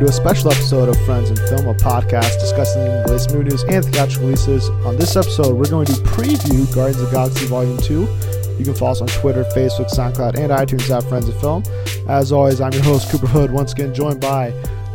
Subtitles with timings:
[0.00, 3.62] to a special episode of Friends and Film, a podcast discussing the latest movie news
[3.64, 4.68] and theatrical releases.
[4.86, 8.00] On this episode, we're going to preview Guardians of the Galaxy Volume 2.
[8.58, 11.62] You can follow us on Twitter, Facebook, SoundCloud, and iTunes at Friends and Film.
[12.08, 14.50] As always, I'm your host, Cooper Hood, once again joined by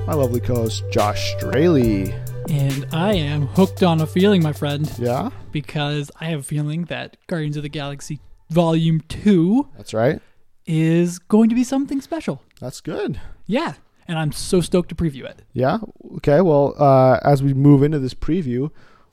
[0.07, 2.11] my lovely co-host, Josh Straley.
[2.49, 6.85] And I am hooked on a feeling, my friend, Yeah, because I have a feeling
[6.85, 8.19] that Guardians of the Galaxy
[8.49, 10.19] Volume 2 that's right.
[10.65, 12.41] is going to be something special.
[12.59, 13.19] That's good.
[13.45, 13.73] Yeah.
[14.07, 15.41] And I'm so stoked to preview it.
[15.53, 15.79] Yeah.
[16.17, 16.41] Okay.
[16.41, 18.69] Well, uh, as we move into this preview,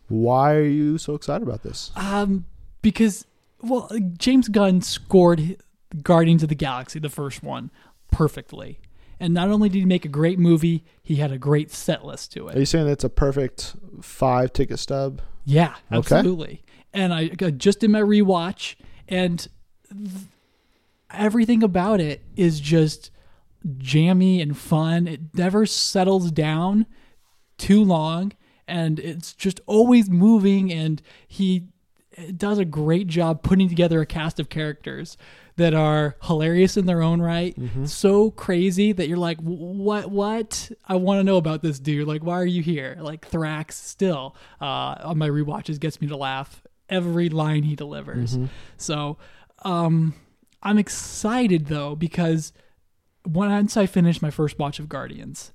[0.08, 1.90] why are you so excited about this?
[1.96, 2.44] Um,
[2.82, 3.24] because,
[3.62, 5.56] well, James Gunn scored
[6.02, 7.70] Guardians of the Galaxy, the first one,
[8.10, 8.80] perfectly.
[9.18, 12.32] And not only did he make a great movie, he had a great set list
[12.32, 12.56] to it.
[12.56, 15.22] Are you saying it's a perfect five ticket stub?
[15.44, 16.16] Yeah, Okay.
[16.16, 16.62] absolutely.
[16.92, 18.74] And I I just did my rewatch,
[19.08, 19.46] and
[19.90, 20.24] th-
[21.10, 23.10] everything about it is just
[23.78, 25.06] jammy and fun.
[25.06, 26.86] It never settles down
[27.58, 28.32] too long,
[28.66, 30.72] and it's just always moving.
[30.72, 31.68] And he
[32.36, 35.16] does a great job putting together a cast of characters
[35.56, 40.10] that are hilarious in their own right, so crazy that you're like, what?
[40.10, 40.70] What?
[40.86, 42.08] I want to know about this dude.
[42.08, 42.96] Like, why are you here?
[43.00, 48.38] Like Thrax still uh, on my rewatches gets me to laugh every line he delivers.
[48.78, 49.18] So,
[49.64, 50.14] um,
[50.62, 52.52] I'm excited though because
[53.26, 55.52] once I finished my first watch of Guardians,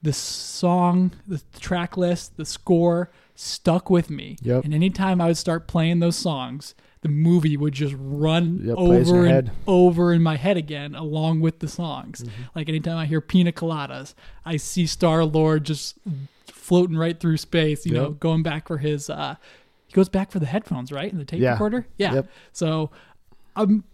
[0.00, 4.36] the song, the track list, the score stuck with me.
[4.42, 4.64] Yep.
[4.64, 9.26] And anytime I would start playing those songs, the movie would just run Yep, over
[9.26, 12.22] and over in my head again, along with the songs.
[12.22, 12.42] Mm-hmm.
[12.54, 15.98] Like anytime I hear Pina Coladas, I see Star Lord just
[16.46, 17.84] floating right through space.
[17.86, 19.10] You know, going back for his.
[19.10, 19.34] uh
[19.86, 21.52] He goes back for the headphones, right, and the tape Yeah.
[21.52, 21.86] recorder.
[21.98, 22.14] Yeah.
[22.14, 22.28] Yep.
[22.52, 22.90] So
[23.56, 23.84] I'm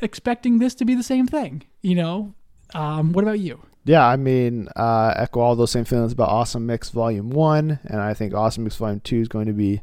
[0.00, 1.62] expecting this to be the same thing.
[1.82, 2.34] You know,
[2.74, 3.60] um, what about you?
[3.84, 8.00] Yeah, I mean, uh, echo all those same feelings about Awesome Mix Volume 1, and
[8.00, 9.80] I think Awesome Mix Volume 2 is going to be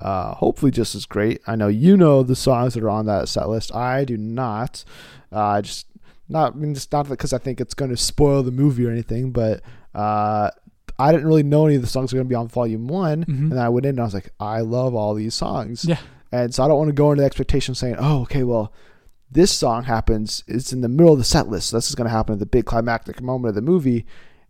[0.00, 1.40] uh, hopefully just as great.
[1.46, 3.74] I know you know the songs that are on that set list.
[3.74, 4.84] I do not.
[5.32, 5.86] Uh, just
[6.28, 8.90] not, I mean, just not because I think it's going to spoil the movie or
[8.90, 9.62] anything, but
[9.94, 10.50] uh,
[10.98, 13.24] I didn't really know any of the songs were going to be on Volume one
[13.24, 13.50] Mhm.
[13.52, 15.84] and I went in and I was like, I love all these songs.
[15.86, 15.98] Yeah.
[16.32, 18.72] And so I don't want to go into the expectation saying, oh, okay, well,
[19.30, 21.70] this song happens, it's in the middle of the set list.
[21.70, 24.06] So this is going to happen at the big climactic moment of the movie.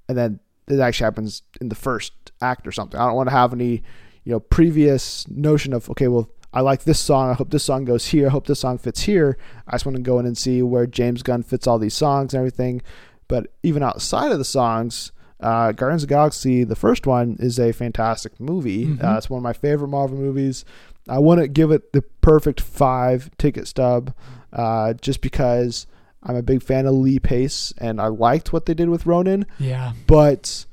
[0.08, 2.98] And then it actually happens in the first act or something.
[3.00, 3.82] I don't want to have any,
[4.24, 7.30] you know, previous notion of, okay, well, I like this song.
[7.30, 8.26] I hope this song goes here.
[8.26, 9.36] I hope this song fits here.
[9.66, 12.32] I just want to go in and see where James Gunn fits all these songs
[12.34, 12.82] and everything.
[13.28, 17.58] But even outside of the songs, uh, Guardians of the Galaxy, the first one, is
[17.58, 18.86] a fantastic movie.
[18.86, 19.04] Mhm.
[19.04, 20.64] Uh, it's one of my favorite Marvel movies.
[21.08, 24.12] I wouldn't give it the perfect five ticket stub
[24.52, 25.86] uh, just because
[26.22, 29.46] I'm a big fan of Lee Pace and I liked what they did with Ronan,
[29.58, 29.92] Yeah.
[30.06, 30.66] but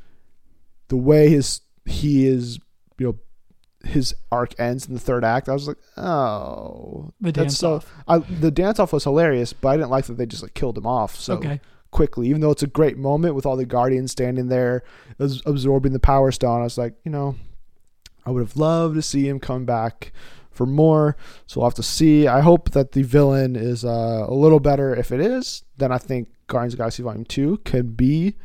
[0.88, 2.60] the way his he is,
[2.98, 3.20] you know,
[3.90, 7.76] his arc ends in the third act, I was like, oh, The dance so.
[7.76, 7.94] off.
[8.08, 10.78] I, the dance off was hilarious, but I didn't like that they just like killed
[10.78, 11.60] him off so okay.
[11.92, 12.30] quickly.
[12.30, 14.84] Even though it's a great moment with all the Guardians standing there,
[15.20, 17.36] absorbing the Power Stone, I was like, you know,
[18.26, 20.12] I would have loved to see him come back
[20.52, 21.18] for more.
[21.48, 22.28] So we'll have to see.
[22.28, 24.96] I hope that the villain is uh, a little better.
[24.96, 28.36] If it is, then I think Guardians of the Galaxy Volume Two can be.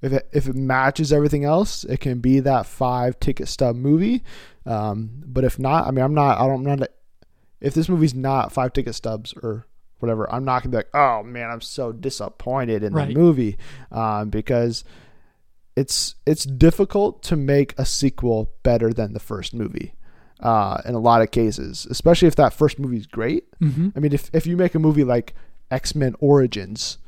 [0.00, 4.24] If it, if it matches everything else, it can be that five ticket stub movie.
[4.66, 6.38] Um, but if not, I mean, I'm not.
[6.40, 6.66] I don't.
[6.66, 6.88] I'm not.
[7.60, 9.64] If this movie's not five ticket stubs or
[10.00, 13.08] whatever, I'm not gonna be like, oh man, I'm so disappointed in Right.
[13.08, 13.56] the movie,
[13.92, 14.82] um, because
[15.76, 19.94] it's it's difficult to make a sequel better than the first movie.
[20.40, 23.44] Uh, in a lot of cases, especially if that first movie is great.
[23.60, 25.34] hmm I mean, if if you make a movie like
[25.70, 26.98] X Men Origins,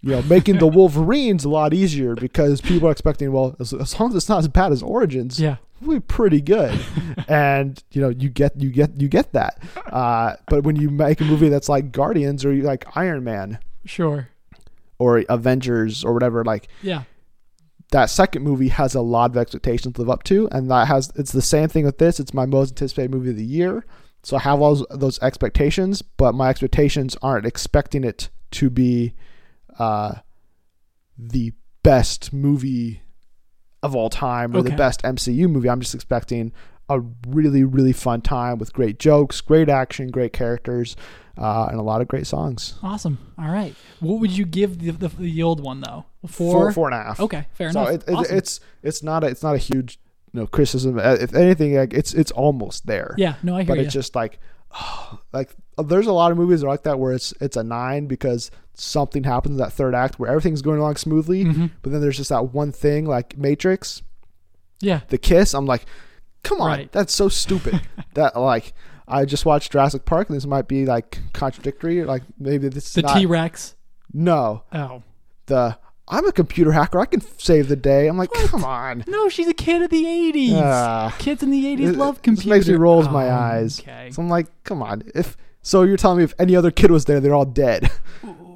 [0.00, 3.98] you know, making the Wolverines a lot easier because people are expecting, well, as, as
[4.00, 5.56] long as it's not as bad as Origins, Yeah.
[5.80, 6.78] it'll be pretty good.
[7.28, 9.62] and you know, you get you get you get that.
[9.86, 14.28] Uh, but when you make a movie that's like Guardians or like Iron Man Sure.
[14.98, 17.04] or Avengers or whatever, like Yeah.
[17.94, 21.12] That second movie has a lot of expectations to live up to, and that has
[21.14, 22.18] it's the same thing with this.
[22.18, 23.86] It's my most anticipated movie of the year,
[24.24, 29.14] so I have all those, those expectations, but my expectations aren't expecting it to be
[29.78, 30.14] uh,
[31.16, 31.52] the
[31.84, 33.02] best movie
[33.80, 35.70] of all time or the best MCU movie.
[35.70, 36.52] I'm just expecting
[36.88, 40.96] a really really fun time with great jokes, great action, great characters,
[41.38, 42.74] uh, and a lot of great songs.
[42.82, 43.18] Awesome.
[43.38, 43.74] All right.
[44.00, 46.04] What would you give the, the, the old one though?
[46.26, 46.72] Four, Four.
[46.72, 47.20] four and a half.
[47.20, 47.46] Okay.
[47.54, 47.94] Fair so enough.
[47.94, 48.36] it, it, Awesome.
[48.36, 49.98] it's it's not a, it's not a huge
[50.32, 50.98] you know criticism.
[50.98, 53.14] Uh, If anything, like it's it's almost there.
[53.18, 53.34] yeah.
[53.42, 53.84] No, I hear but you.
[53.84, 54.38] it's just like
[55.32, 58.06] like there's a lot of movies that are like that where it's it's a nine
[58.06, 61.70] because something happens in that third act where everything's going along smoothly, Mhm.
[61.82, 64.02] but then there's just that one thing like Matrix,
[64.80, 65.00] Yeah.
[65.08, 65.54] the kiss.
[65.54, 65.86] I'm like,
[66.44, 66.92] come on, Right.
[66.92, 67.80] that's so stupid.
[68.14, 68.72] that like
[69.08, 72.04] I just watched Jurassic Park and this might be like contradictory.
[72.04, 73.74] Like maybe this is The not, T Rex.
[74.12, 75.02] no Oh.
[75.46, 75.76] the
[76.06, 77.00] I'm a computer hacker.
[77.00, 78.08] I can save the day.
[78.08, 79.04] I'm like, come on.
[79.06, 80.52] No, she's a kid of the 80s.
[80.54, 81.14] Ah.
[81.18, 82.50] Kids in the 80s It- love computers.
[82.50, 83.80] makes me rolls my eyes.
[83.80, 84.10] Okay.
[84.12, 85.02] So I'm like, come on.
[85.14, 87.90] If so, you're telling me if any other kid was there, they're all dead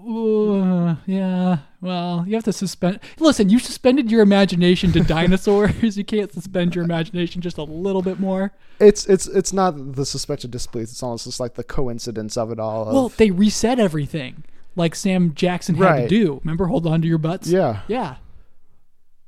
[0.08, 1.58] ooh, yeah.
[1.80, 3.00] Well, you have to suspend.
[3.18, 5.96] Listen, you suspended your imagination to dinosaurs.
[5.96, 8.52] you can't suspend your imagination just a little bit more.
[8.80, 10.92] It's it's it's not the suspected displeased.
[10.92, 12.88] It's almost just like the coincidence of it all.
[12.88, 12.94] Of...
[12.94, 14.44] Well, they reset everything,
[14.74, 16.00] like Sam Jackson had right.
[16.02, 16.40] to do.
[16.42, 17.48] Remember, hold on to your butts.
[17.48, 18.16] Yeah, yeah.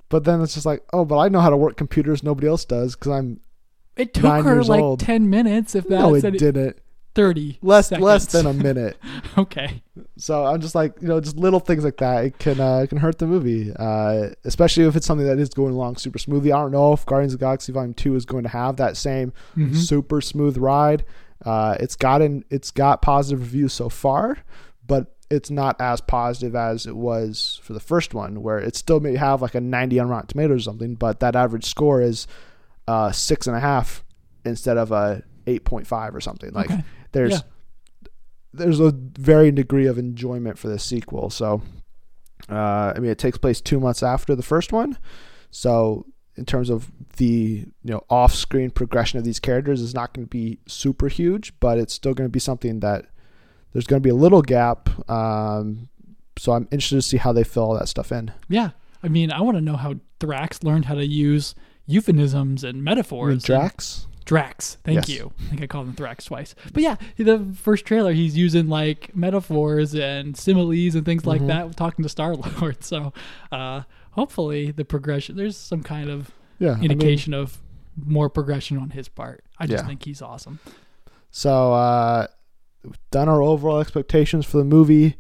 [0.09, 2.23] But then it's just like, oh, but I know how to work computers.
[2.25, 3.41] Nobody else does because I'm.
[3.97, 5.01] It took her like old.
[5.01, 5.75] ten minutes.
[5.75, 6.79] If that no, it didn't.
[7.15, 8.05] 30 less seconds.
[8.05, 8.97] less than a minute.
[9.37, 9.83] okay.
[10.17, 12.89] So I'm just like, you know, just little things like that it can uh, it
[12.89, 13.73] can hurt the movie.
[13.75, 16.53] Uh, especially if it's something that is going along super smoothly.
[16.53, 19.33] I don't know if Guardians of Galaxy Volume 2 is going to have that same
[19.57, 19.75] mm-hmm.
[19.75, 21.05] super smooth ride.
[21.45, 24.39] Uh, it's gotten it's got positive reviews so far,
[24.87, 29.01] but it's not as positive as it was for the first one, where it still
[29.01, 32.27] may have like a 90 on Rotten Tomatoes or something, but that average score is
[32.89, 34.05] uh, six and a half
[34.45, 36.53] instead of a 8.5 or something.
[36.53, 38.09] Like okay there's Yeah.
[38.53, 41.31] there's a varying degree of enjoyment for this sequel.
[41.31, 41.63] So,
[42.49, 44.99] uh, I mean, it takes place two months after the first one.
[45.51, 50.27] So, in terms of the you know off-screen progression of these characters, is not going
[50.27, 53.07] to be super huge, but it's still going to be something that
[53.73, 54.89] there's going to be a little gap.
[55.11, 55.89] Um,
[56.39, 58.33] so, I'm interested to see how they fill all that stuff in.
[58.49, 58.71] Yeah.
[59.03, 61.55] I mean, I want to know how Thrax learned how to use
[61.87, 63.33] euphemisms and metaphors.
[63.33, 64.07] and- Drax.
[64.31, 64.77] Drax.
[64.85, 65.09] Thank Yes.
[65.09, 65.33] you.
[65.41, 66.55] I think I called him Thrax twice.
[66.73, 71.49] But yeah, the first trailer, he's using like metaphors and similes and things like Mhm.
[71.49, 72.77] that, talking to Star Lord.
[72.85, 73.13] So
[73.51, 73.83] uh,
[74.13, 76.31] hopefully, the progression, there's some kind of
[76.61, 76.75] Yeah.
[76.75, 77.59] I mean, indication of
[78.07, 79.43] more progression on his part.
[79.59, 79.89] I just Yeah.
[79.89, 80.61] think he's awesome.
[81.33, 82.29] So, uh,
[82.85, 85.17] we've done our overall expectations for the movie.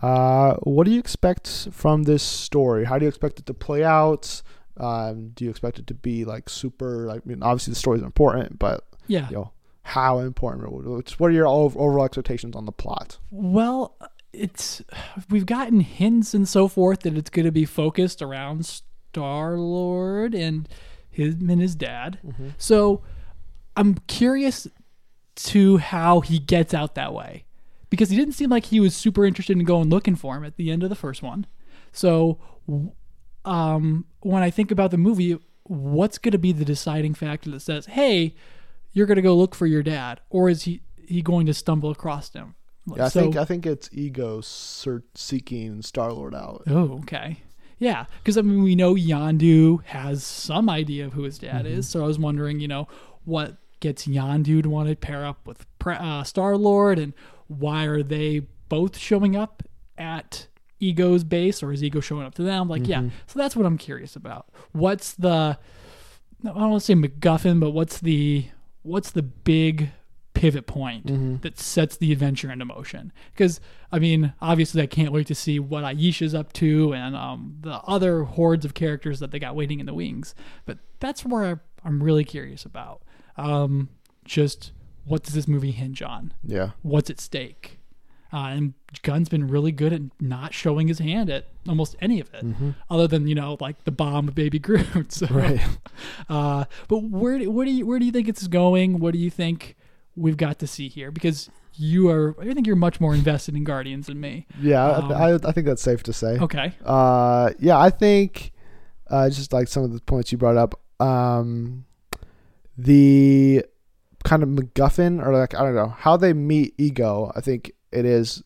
[0.00, 2.84] Uh, what do you expect from this story?
[2.84, 4.40] How do you expect it to play out?
[4.78, 7.06] Um, do you expect it to be like super?
[7.06, 9.28] Like, I mean, obviously the story is important, but Yeah.
[9.28, 9.52] you know,
[9.82, 10.70] how important?
[11.18, 13.18] What are your overall expectations on the plot?
[13.30, 13.96] Well,
[14.32, 14.82] it's
[15.28, 20.34] we've gotten hints and so forth that it's going to be focused around Star Lord
[20.34, 20.68] and
[21.10, 22.18] him and his dad.
[22.56, 23.02] So
[23.76, 24.66] I'm curious
[25.34, 27.44] to how he gets out that way
[27.90, 30.56] because he didn't seem like he was super interested in going looking for him at
[30.56, 31.46] the end of the first one.
[31.92, 32.38] So
[33.44, 37.60] um, when I think about the movie, what's going to be the deciding factor that
[37.60, 38.34] says, "Hey,
[38.92, 41.90] you're going to go look for your dad," or is he he going to stumble
[41.90, 42.54] across him?
[42.96, 46.62] Yeah, I So- think I think it's ego ser- seeking Star Lord out.
[46.66, 47.38] Oh, okay.
[47.78, 51.88] Yeah, because I mean, we know Yandu has some idea of who his dad is,
[51.88, 52.86] so I was wondering, you know,
[53.24, 57.12] what gets Yandu to want to pair up with uh, Star Lord, and
[57.48, 59.64] why are they both showing up
[59.98, 60.46] at
[60.82, 62.68] Ego's base, or is Ego showing up to them?
[62.68, 64.48] Like, yeah, so that's what I'm curious about.
[64.72, 65.56] What's the
[66.44, 68.46] I don't want to say MacGuffin, but what's the
[68.82, 69.90] what's the big
[70.34, 71.06] pivot point
[71.42, 73.12] that sets the adventure into motion?
[73.32, 73.60] Because
[73.92, 77.74] I mean, obviously, I can't wait to see what Ayesha's up to and um, the
[77.86, 80.34] other hordes of characters that they got waiting in the wings.
[80.66, 83.02] But that's where I'm really curious about.
[83.36, 83.88] Um,
[84.24, 84.72] just
[85.04, 86.32] what does this movie hinge on?
[86.44, 86.70] Yeah.
[86.82, 87.78] What's at stake?
[88.32, 92.32] Uh, and Gunn's been really good at not showing his hand at almost any of
[92.32, 92.44] it,
[92.88, 95.12] other than you know like the bomb of Baby Groot.
[95.12, 95.60] So, Right.
[96.30, 98.98] uh, but where do, where do you where do you think it's going?
[99.00, 99.76] What do you think
[100.16, 101.10] we've got to see here?
[101.10, 104.46] Because you are, I think you're much more invested in Guardians than me.
[104.60, 106.38] Yeah, Um, I, I, I think that's safe to say.
[106.38, 106.74] Okay.
[106.84, 108.52] Uh, yeah, I think
[109.08, 111.84] uh, just like some of the points you brought up, um,
[112.76, 113.64] the
[114.24, 117.32] kind of MacGuffin or like I don't know how they meet Ego.
[117.34, 118.42] I think it is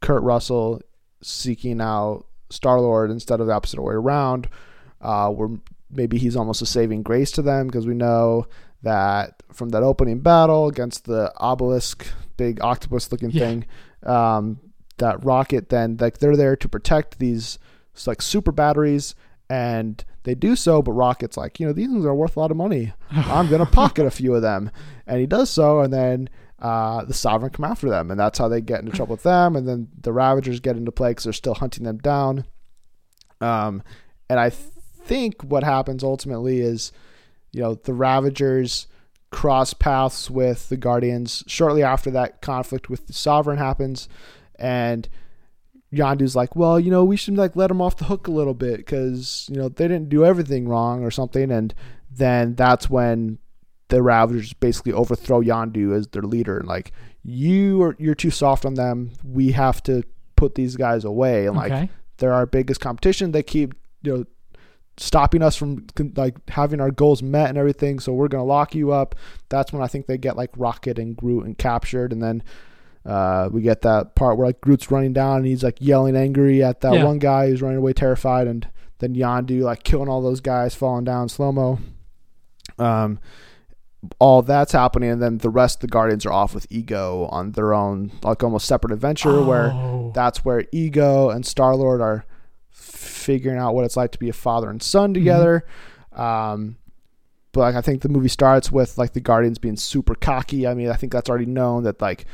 [0.00, 0.80] Kurt Russell
[1.22, 4.48] seeking out Star Lord instead of the opposite way around.
[5.00, 5.48] Uh, where
[5.90, 8.46] maybe he's almost a saving grace to them because we know
[8.82, 13.44] that from that opening battle against the obelisk, big octopus looking Yeah.
[13.46, 13.66] thing,
[14.04, 14.58] um,
[14.98, 17.58] that rocket then like they're there to protect these
[18.06, 19.14] like super batteries
[19.50, 22.50] and they do so but rocket's like you know these things are worth a lot
[22.50, 24.70] of money i'm gonna pocket a few of them
[25.06, 26.28] and he does so and then
[26.60, 28.10] uh, the sovereign come after them.
[28.10, 29.56] And that's how they get into trouble with them.
[29.56, 32.44] And then the ravagers get into play because they're still hunting them down.
[33.40, 33.82] Um,
[34.28, 36.92] and i think what happens ultimately is
[37.52, 38.86] you know the ravagers
[39.30, 44.08] cross paths with the Guardians shortly after that conflict with the Sovereign happens,
[44.58, 45.08] and
[45.92, 48.54] Yondu's like, well, you know, we should like let them off the hook a little
[48.54, 51.74] bit because you know they didn't do everything wrong or something, and
[52.10, 53.38] then that's when
[53.88, 56.92] the Ravagers basically overthrow Yondu as their leader and like
[57.22, 59.12] you are you're too soft on them.
[59.24, 60.02] We have to
[60.36, 61.90] put these guys away and like okay.
[62.18, 63.32] they're our biggest competition.
[63.32, 64.24] They keep you know
[64.96, 67.98] stopping us from like having our goals met and everything.
[68.00, 69.14] So we're gonna lock you up.
[69.48, 72.42] That's when I think they get like Rocket and Groot and captured, and then
[73.06, 76.62] uh, we get that part where like Groot's running down and he's like yelling angry
[76.62, 77.04] at that Yeah.
[77.04, 78.68] one guy who's running away terrified, and
[78.98, 81.78] then Yondu like killing all those guys falling down slow mo.
[82.78, 83.18] Um,
[84.18, 87.52] all that's happening, and then the rest of the Guardians are off with Ego on
[87.52, 90.10] their own, like almost separate adventure where Oh.
[90.14, 92.24] that's where Ego and Star Lord are
[92.70, 95.14] figuring out what it's like to be a father and son Mm-hmm.
[95.14, 95.64] together.
[96.12, 96.76] Um,
[97.52, 100.66] but like I think the movie starts with like the Guardians being super cocky.
[100.66, 102.26] I mean, I think that's already known that like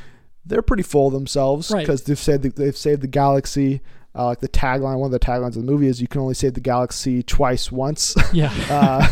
[0.47, 1.81] they're pretty full of themselves Right.
[1.81, 3.81] because they've saved the, they've saved the galaxy.
[4.17, 6.35] Uh, like the tagline, one of the taglines of the movie is "You can only
[6.35, 8.53] save the galaxy twice once." yeah.
[8.71, 9.09] uh,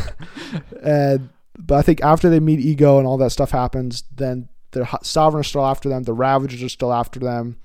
[0.82, 1.28] and
[1.58, 5.40] but I think after they meet Ego and all that stuff happens, then the Sovereign
[5.40, 7.58] are still after them, the Ravagers are still after them,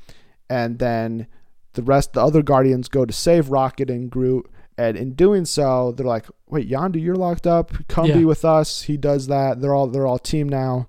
[0.50, 1.28] and then
[1.74, 5.92] the rest, the other Guardians go to save Rocket and Groot, and in doing so,
[5.94, 7.72] they're like, "Wait, Yondu, you're locked up.
[7.88, 8.18] Come Yeah.
[8.18, 9.62] be with us." He does that.
[9.62, 10.88] They're all they're all team now.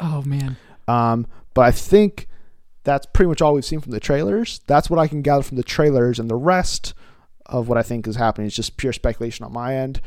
[0.00, 0.56] oh man.
[0.86, 2.28] Um, but I think
[2.84, 4.60] that's pretty much all we've seen from the trailers.
[4.66, 6.94] That's what I can gather from the trailers, and the rest
[7.46, 10.00] of what I think is happening is just pure speculation on my end,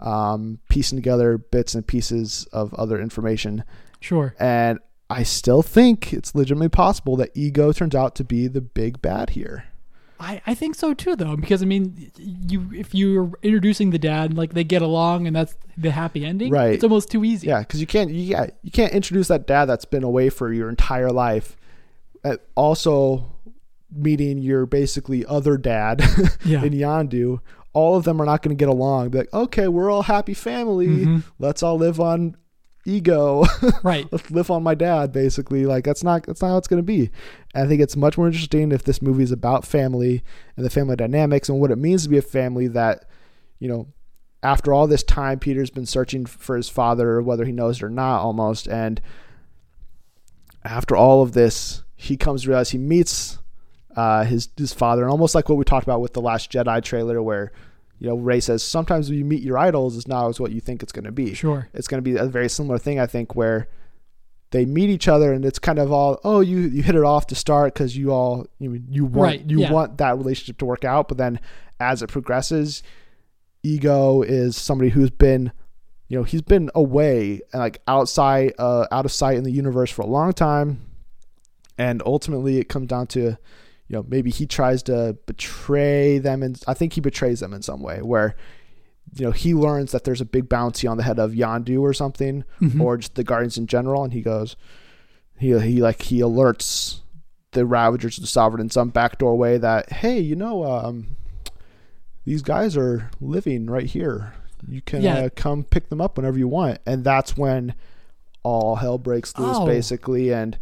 [0.00, 3.64] um, piecing together bits and pieces of other information.
[4.00, 4.34] Sure.
[4.38, 4.78] And
[5.10, 9.30] I still think it's legitimately possible that Ego turns out to be the big bad
[9.30, 9.64] here.
[10.20, 14.36] I, I think so too though because I mean you if you're introducing the dad
[14.36, 16.72] like they get along and that's the happy ending Right.
[16.74, 19.66] it's almost too easy Yeah, because you can't you, yeah, you can't introduce that dad
[19.66, 21.56] that's been away for your entire life.
[22.24, 23.30] Uh, also,
[23.94, 26.00] meeting your basically other dad
[26.44, 26.64] Yeah.
[26.64, 27.38] in Yandu.
[27.78, 29.10] All of them are not going to get along.
[29.10, 30.88] Be like, okay, we're all happy family.
[30.88, 31.22] Mhm.
[31.38, 32.36] Let's all live on
[32.84, 33.44] ego.
[33.82, 35.12] right Let's live on my dad.
[35.12, 37.10] Basically, like that's not that's not how it's going to be.
[37.54, 40.22] And I think it's much more interesting if this movie is about family
[40.56, 43.04] and the family dynamics and what it means to be a family that,
[43.58, 43.86] you know,
[44.42, 47.90] after all this time, Peter's been searching for his father, whether he knows it or
[47.90, 48.66] not, almost.
[48.68, 49.00] And
[50.64, 53.38] after all of this, he comes to realize he meets
[53.96, 56.82] uh, his his father, and almost like what we talked about with the Last Jedi
[56.82, 57.50] trailer, where
[57.98, 60.60] you know Rey says sometimes when you meet your idols, it's not always what you
[60.60, 61.34] think it's going to be.
[61.34, 63.68] sure It's going to be a very similar thing, I think, where
[64.50, 67.26] they meet each other and it's kind of all oh you you hit it off
[67.26, 69.72] to start because you all you you want Right, you yeah.
[69.72, 71.38] want that relationship to work out, but then
[71.80, 72.82] as it progresses,
[73.62, 75.52] ego is somebody who's been
[76.08, 80.02] you know he's been away like outside uh, out of sight in the universe for
[80.02, 80.80] a long time
[81.76, 83.36] and ultimately it comes down to
[83.88, 87.62] you know maybe he tries to betray them and i think he betrays them in
[87.62, 88.36] some way where
[89.14, 91.92] you know he learns that there's a big bounty on the head of yandu or
[91.94, 92.80] something Mhm.
[92.80, 94.56] or just the guardians in general and he goes
[95.38, 97.00] he he like he alerts
[97.52, 101.16] the ravagers of the sovereign in some backdoor way that hey you know um
[102.24, 104.34] these guys are living right here
[104.68, 105.14] you can Yeah.
[105.20, 107.74] uh, come pick them up whenever you want and that's when
[108.42, 109.66] all hell breaks loose Oh.
[109.66, 110.58] basically and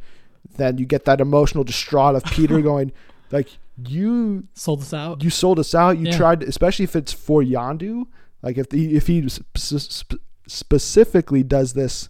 [0.56, 2.92] then you get that emotional distraught of peter going
[3.32, 3.48] like
[3.86, 5.98] you sold us out you sold us out.
[5.98, 6.16] You Yeah.
[6.16, 8.06] tried, especially if it's for Yandu.
[8.42, 12.08] Like if the, if he sp- sp- specifically does this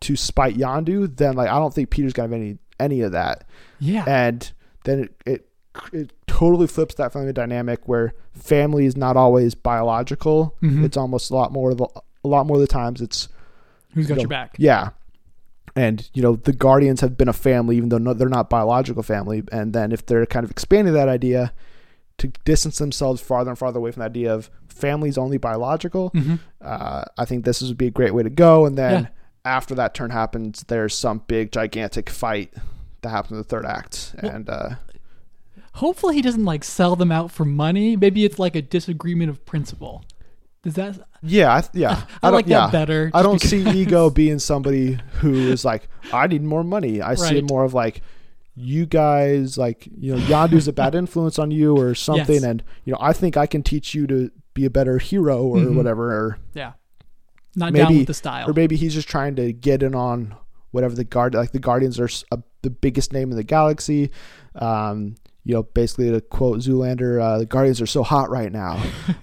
[0.00, 3.44] to spite Yandu, then like I don't think Peter's gonna have any any of that.
[3.80, 4.50] yeah And
[4.84, 5.48] then it it
[5.92, 10.54] it totally flips that family dynamic where family is not always biological.
[10.62, 10.84] Mhm.
[10.84, 11.88] It's almost a lot more of the,
[12.24, 13.28] a lot more of the times it's
[13.94, 14.90] who's got you your back yeah.
[15.74, 19.02] And you know the Guardians have been a family, even though no, they're not biological
[19.02, 19.42] family.
[19.50, 21.52] And then if they're kind of expanding that idea
[22.18, 26.38] to distance themselves farther and farther away from the idea of families only biological, Mhm.
[26.60, 28.66] uh, I think this would be a great way to go.
[28.66, 29.08] And then Yeah.
[29.56, 32.52] after that turn happens, there's some big gigantic fight
[33.00, 34.14] that happens in the third act.
[34.22, 34.68] Well- and uh,
[35.74, 39.44] hopefully he doesn't like sell them out for money maybe it's like a disagreement of
[39.46, 40.04] principle
[40.62, 42.60] does that yeah, I, yeah, I, don't- like yeah.
[42.66, 46.64] that better I don't because- see ego being somebody who is like, I need more
[46.64, 47.00] money.
[47.02, 48.00] I see it more of like,
[48.54, 52.34] you guys, like, you know, Yandu's a bad influence on you or something.
[52.34, 52.42] Yes.
[52.44, 55.56] And, you know, I think I can teach you to be a better hero or
[55.58, 55.74] Mhm.
[55.76, 56.12] whatever.
[56.12, 56.72] Or, yeah
[57.54, 60.34] not down Maybe- with the style or maybe he's just trying to get in on
[60.70, 64.10] whatever the guard, like the Guardians are a, the biggest name in the galaxy.
[64.54, 68.82] Um, you know, basically to quote Zoolander, uh, the Guardians are so hot right now.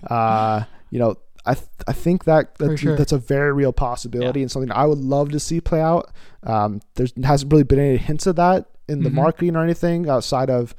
[0.10, 1.16] uh, you know,
[1.50, 2.96] I th- I think that For that's, sure.
[2.96, 6.12] that's a very real possibility and something I would love to see play out.
[6.44, 9.14] Um, there's hasn't really been any hints of that in the Mhm.
[9.14, 10.76] marketing or anything outside of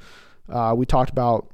[0.49, 1.49] uh, we talked about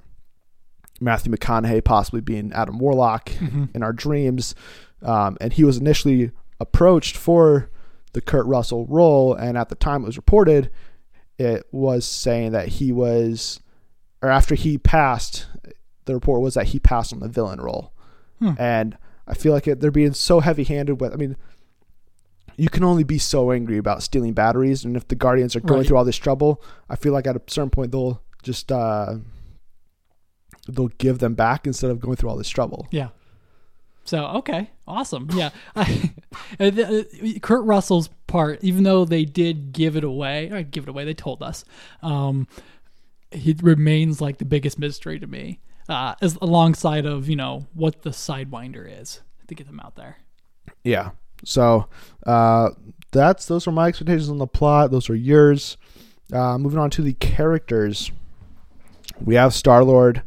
[0.99, 3.75] Matthew McConaughey possibly being Adam Warlock Mhm.
[3.75, 4.55] in our dreams,
[5.03, 7.69] um, and he was initially approached for
[8.13, 10.71] the Kurt Russell role, and at the time it was reported,
[11.37, 13.59] it was saying that he was,
[14.23, 15.45] or after he passed,
[16.05, 17.91] the report was that he passed on the villain role,
[18.39, 18.53] Hmm.
[18.57, 18.97] and
[19.27, 21.13] I feel like it, they're being so heavy-handed with.
[21.13, 21.35] I mean,
[22.55, 25.79] you can only be so angry about stealing batteries, and if the Guardians are going
[25.81, 25.87] Right.
[25.87, 29.15] through all this trouble, I feel like at a certain point they'll just uh,
[30.67, 32.87] they'll give them back instead of going through all this trouble.
[32.91, 33.09] Yeah.
[34.05, 35.27] So okay, awesome.
[35.33, 36.11] Yeah, I,
[36.59, 37.03] uh, uh,
[37.41, 41.13] Kurt Russell's part, even though they did give it away, or give it away, they
[41.13, 41.65] told us,
[42.01, 42.47] um,
[43.31, 48.01] he remains like the biggest mystery to me, uh, as alongside of you know what
[48.03, 50.17] the sidewinder is to get them out there.
[50.83, 51.11] Yeah.
[51.43, 51.87] So
[52.25, 52.71] uh,
[53.11, 54.91] that's those are my expectations on the plot.
[54.91, 55.77] Those are yours.
[56.31, 58.11] Uh, moving on to the characters,
[59.23, 60.23] we have Star Lord,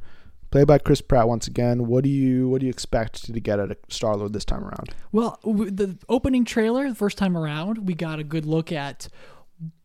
[0.50, 1.86] played by Chris Pratt once again.
[1.86, 4.94] What do you what do you expect to get at Star Lord this time around?
[5.12, 9.08] Well, the opening trailer, the first time around, we got a good look at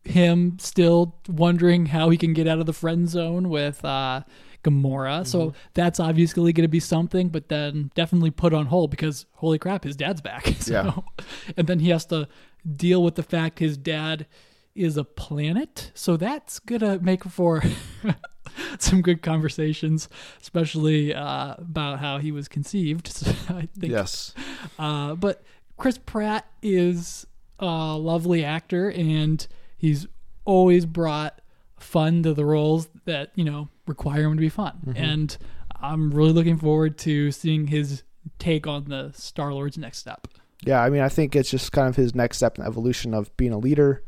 [0.04, 4.22] him still wondering how he can get out of the friend zone with uh,
[4.66, 5.26] Gamora.
[5.26, 9.58] So that's obviously going to be something, but then definitely put on hold because holy
[9.58, 10.46] crap, his dad's back.
[10.60, 11.24] so, Yeah.
[11.56, 12.28] And then he has to
[12.70, 14.26] deal with the fact his dad
[14.74, 15.90] is a planet.
[15.94, 17.62] So that's going to make for.
[18.78, 20.08] Some good conversations,
[20.40, 23.08] especially uh, about how he was conceived.
[23.12, 24.32] So I think Yes.
[24.78, 25.42] uh, but
[25.76, 27.26] Chris Pratt is
[27.58, 29.46] a lovely actor, and
[29.76, 30.06] he's
[30.46, 31.40] always brought
[31.78, 34.94] fun to the roles that you know require him to be fun.
[34.96, 35.36] And
[35.80, 38.02] I'm really looking forward to seeing his
[38.38, 40.28] take on the Star Lord's next step.
[40.64, 43.14] Yeah, I mean, I think it's just kind of his next step in the evolution
[43.14, 44.02] of being a leader.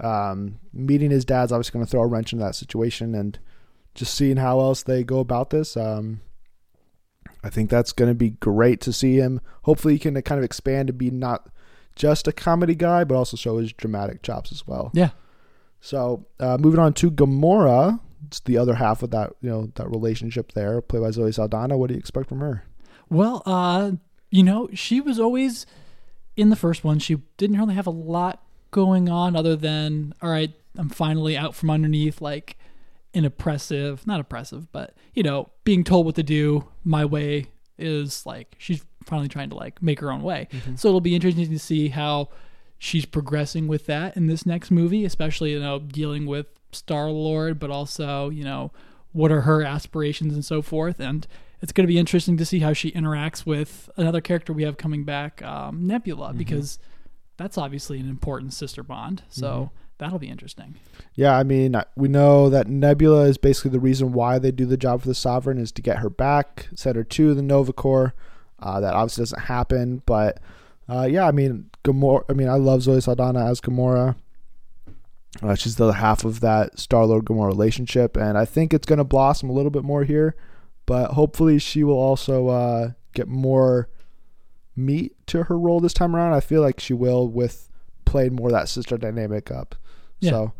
[0.00, 3.38] Um, meeting his dad's obviously going to throw a wrench into that situation, and
[3.94, 5.76] just seeing how else they go about this.
[5.76, 6.20] Um,
[7.42, 9.40] I think that's going to be great to see him.
[9.62, 11.48] Hopefully, he can kind of expand to be not
[11.94, 14.90] just a comedy guy, but also show his dramatic chops as well.
[14.94, 15.10] Yeah.
[15.80, 18.00] So, uh, moving on to Gamora,
[18.44, 21.76] the other half of that, you know, that relationship there, played by Zoe Saldana.
[21.76, 22.64] What do you expect from her?
[23.08, 23.92] Well, uh,
[24.30, 25.66] you know, she was always
[26.36, 26.98] in the first one.
[26.98, 31.54] She didn't really have a lot going on other than, all right, I'm finally out
[31.54, 32.56] from underneath like
[33.14, 37.46] an oppressive, not oppressive, but you know, being told what to do my way
[37.78, 40.48] is like she's finally trying to like make her own way.
[40.76, 42.28] So it'll be interesting to see how
[42.78, 47.58] she's progressing with that in this next movie, especially you know dealing with Star Lord,
[47.58, 48.72] but also you know
[49.12, 50.98] what are her aspirations and so forth.
[51.00, 51.26] And
[51.62, 54.76] it's going to be interesting to see how she interacts with another character we have
[54.76, 56.78] coming back, um, Nebula, because
[57.36, 59.22] that's obviously an important sister bond.
[59.28, 60.74] So that'll be interesting.
[61.14, 64.76] Yeah, I mean, we know that Nebula is basically the reason why they do the
[64.76, 68.14] job for the Sovereign is to get her back, send her to the Nova Corps.
[68.58, 70.40] Uh, that obviously doesn't happen, but
[70.88, 72.24] uh, yeah, I mean, Gamora.
[72.28, 74.16] I mean, I love Zoe Saldana as Gamora.
[75.42, 78.98] Uh, she's the half of that Star Lord Gamora relationship, and I think it's going
[78.98, 80.36] to blossom a little bit more here.
[80.86, 83.88] But hopefully, she will also uh, get more
[84.76, 86.34] meat to her role this time around.
[86.34, 87.70] I feel like she will with
[88.04, 89.74] playing more of that sister dynamic up.
[90.20, 90.30] Yeah.
[90.30, 90.52] So,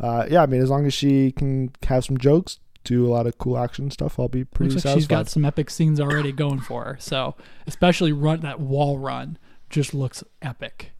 [0.00, 3.26] uh, yeah, I mean, as long as she can have some jokes, do a lot
[3.26, 5.00] of cool action stuff, I'll be pretty Looks like satisfied.
[5.00, 6.96] she's got some epic scenes already going for her.
[7.00, 7.34] So
[7.66, 10.92] especially run that wall run just looks epic.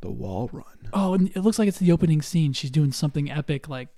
[0.00, 0.64] The wall run.
[0.92, 2.52] Oh, and it looks like it's the opening scene.
[2.52, 3.88] She's doing something epic, like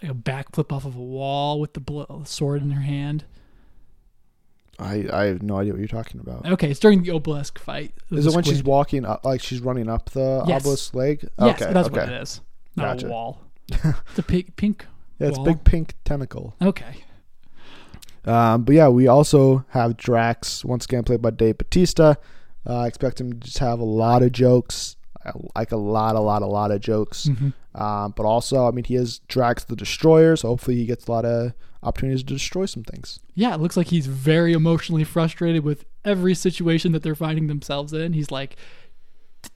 [0.00, 3.24] like a backflip off of a wall with the bl- sword in her hand.
[4.78, 6.46] I, I have no idea what you're talking about.
[6.46, 7.92] Okay, it's during the obelisk fight.
[8.10, 10.62] Is the it when she's walking up, like she's running up the Yes.
[10.62, 11.28] obelisk leg?
[11.38, 12.00] Yes, okay, that's okay.
[12.00, 12.40] what it is.
[12.76, 13.06] Not Gotcha.
[13.06, 13.42] a wall.
[13.70, 14.86] it's a pink, pink.
[15.18, 15.46] Yeah, it's wall.
[15.46, 16.56] big pink tentacle.
[16.60, 17.04] Okay.
[18.24, 22.16] Um, but yeah, we also have Drax once again played by Dave Bautista.
[22.66, 26.16] Uh, I expect him to just have a lot of jokes, I like a lot,
[26.16, 27.28] a lot, a lot of jokes.
[27.28, 27.52] Mhm.
[27.80, 31.12] Um, but also, I mean, he is Drax the Destroyer, so hopefully he gets a
[31.12, 33.18] lot of opportunities to destroy some things.
[33.34, 37.92] Yeah, it looks like he's very emotionally frustrated with every situation that they're finding themselves
[37.92, 38.12] in.
[38.12, 38.56] He's like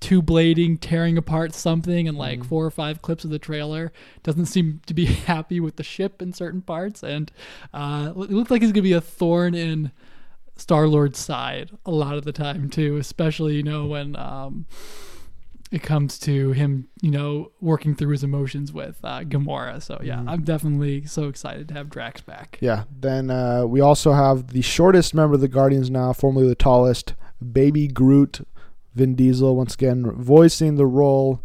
[0.00, 3.92] two blading, tearing apart something, and like four or five clips of the trailer.
[4.22, 7.30] Doesn't seem to be happy with the ship in certain parts, and
[7.72, 9.92] uh, it looks like he's gonna be a thorn in
[10.56, 12.96] Star Lord's side a lot of the time too.
[12.96, 14.66] Especially you know when um,
[15.72, 19.82] it comes to him, you know, working through his emotions with uh, Gamora.
[19.82, 20.28] So yeah, Mhm.
[20.28, 22.56] I'm definitely so excited to have Drax back.
[22.60, 22.84] Yeah.
[23.00, 27.14] Then uh, we also have the shortest member of the Guardians now, formerly the tallest,
[27.52, 28.46] Baby Groot,
[28.94, 31.42] Vin Diesel, once again voicing the role.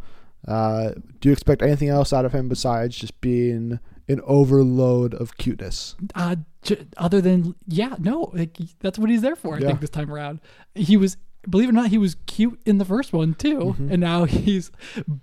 [0.48, 5.38] Uh, do you expect anything else out of him besides just being an overload of
[5.38, 5.96] cuteness?
[6.16, 9.56] Uh, j- other than yeah, no, like, that's what he's there for.
[9.56, 9.68] I Yeah.
[9.68, 10.40] think this time around,
[10.76, 11.18] he was.
[11.50, 13.90] Believe it or not, he was cute in the first one too, Mhm.
[13.94, 14.72] and now he's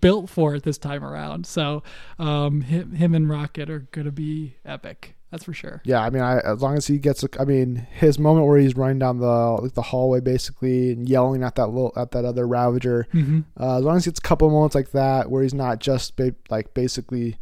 [0.00, 1.46] built for it this time around.
[1.46, 1.84] So,
[2.18, 5.14] um, him, him and Rocket are gonna be epic.
[5.30, 5.80] That's for sure.
[5.84, 8.74] Yeah, I mean, I, as long as he gets, I mean, his moment where he's
[8.76, 9.26] running down the
[9.62, 13.06] like the hallway basically and yelling at that little at that other Ravager.
[13.12, 15.78] hmm Uh, as long as he gets a couple moments like that where he's not
[15.78, 17.36] just ba- like basically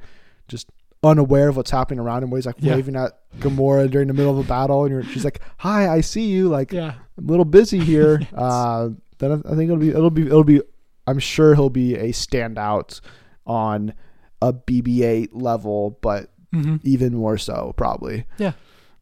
[0.48, 0.68] just
[1.02, 2.74] unaware of what's happening around him, where he's like Yeah.
[2.74, 6.00] waving at Gamora during the middle of a battle, and you're, she's like, "Hi, I
[6.00, 8.18] see you." Like, Yeah, I'm a little busy here.
[8.32, 8.32] Yes.
[8.34, 10.60] uh, then I think it'll be it'll be it'll be.
[11.06, 13.00] I'm sure he'll be a standout
[13.46, 13.94] on
[14.42, 18.26] a BB-8 level, but hmm even more so probably.
[18.38, 18.52] Yeah.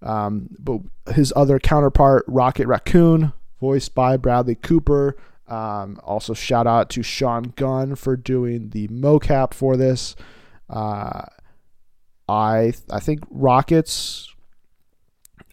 [0.02, 0.80] Um, but
[1.14, 5.16] his other counterpart, Rocket Raccoon, voiced by Bradley Cooper.
[5.48, 10.14] Um, also shout out to Sean Gunn for doing the mocap for this.
[10.68, 11.22] Uh,
[12.28, 14.32] I I think Rocket's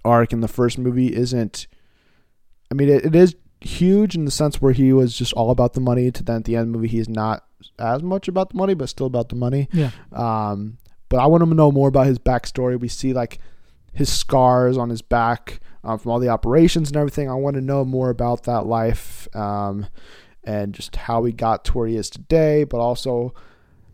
[0.03, 1.67] arc in the first movie isn't.
[2.71, 5.73] I mean, it, it is huge in the sense where he was just all about
[5.73, 6.11] the money.
[6.11, 7.43] To then at the end of the movie, he's not
[7.77, 9.67] as much about the money, but still about the money.
[9.71, 10.77] yeah, Um,
[11.09, 12.79] but I want him to know more about his backstory.
[12.79, 13.39] We see like
[13.93, 17.29] his scars on his back um, from all the operations and everything.
[17.29, 19.87] I want to know more about that life um,
[20.43, 22.63] and just how he got to where he is today.
[22.63, 23.33] But also,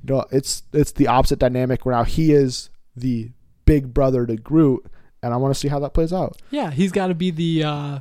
[0.04, 3.32] you know, it's it's the opposite dynamic where now he is the
[3.66, 4.86] big brother to Groot,
[5.22, 6.38] and I want to see how that plays out.
[6.52, 6.72] yeah.
[6.72, 7.64] He's got to be the.
[7.64, 8.00] Uh,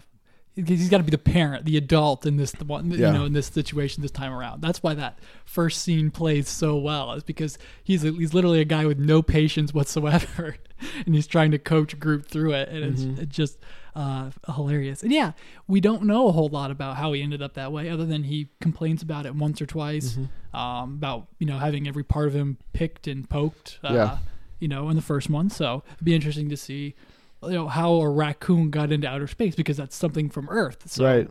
[0.59, 3.09] He's got to be the parent, the adult in this the one, Yeah.
[3.09, 4.63] you know, in this situation this time around.
[4.63, 8.65] That's why that first scene plays so well, is because he's a, he's literally a
[8.65, 10.57] guy with no patience whatsoever,
[11.05, 13.19] and he's trying to coach Groot through it, and it's, Mhm.
[13.19, 13.59] it's just
[13.97, 15.03] uh, hilarious.
[15.03, 15.33] And yeah,
[15.67, 18.25] we don't know a whole lot about how he ended up that way, other than
[18.25, 20.19] he complains about it once or twice,
[20.55, 24.19] um, about you know having every part of him picked and poked, uh, Yeah.
[24.61, 25.49] you know, in the first one.
[25.51, 26.95] So it'd be interesting to see,
[27.43, 31.05] you know, how a raccoon got into outer space because that's something from Earth, so,
[31.05, 31.31] Right.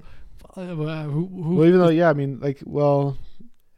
[0.57, 3.17] Uh, who, who Well, even though, yeah, I mean, like, well,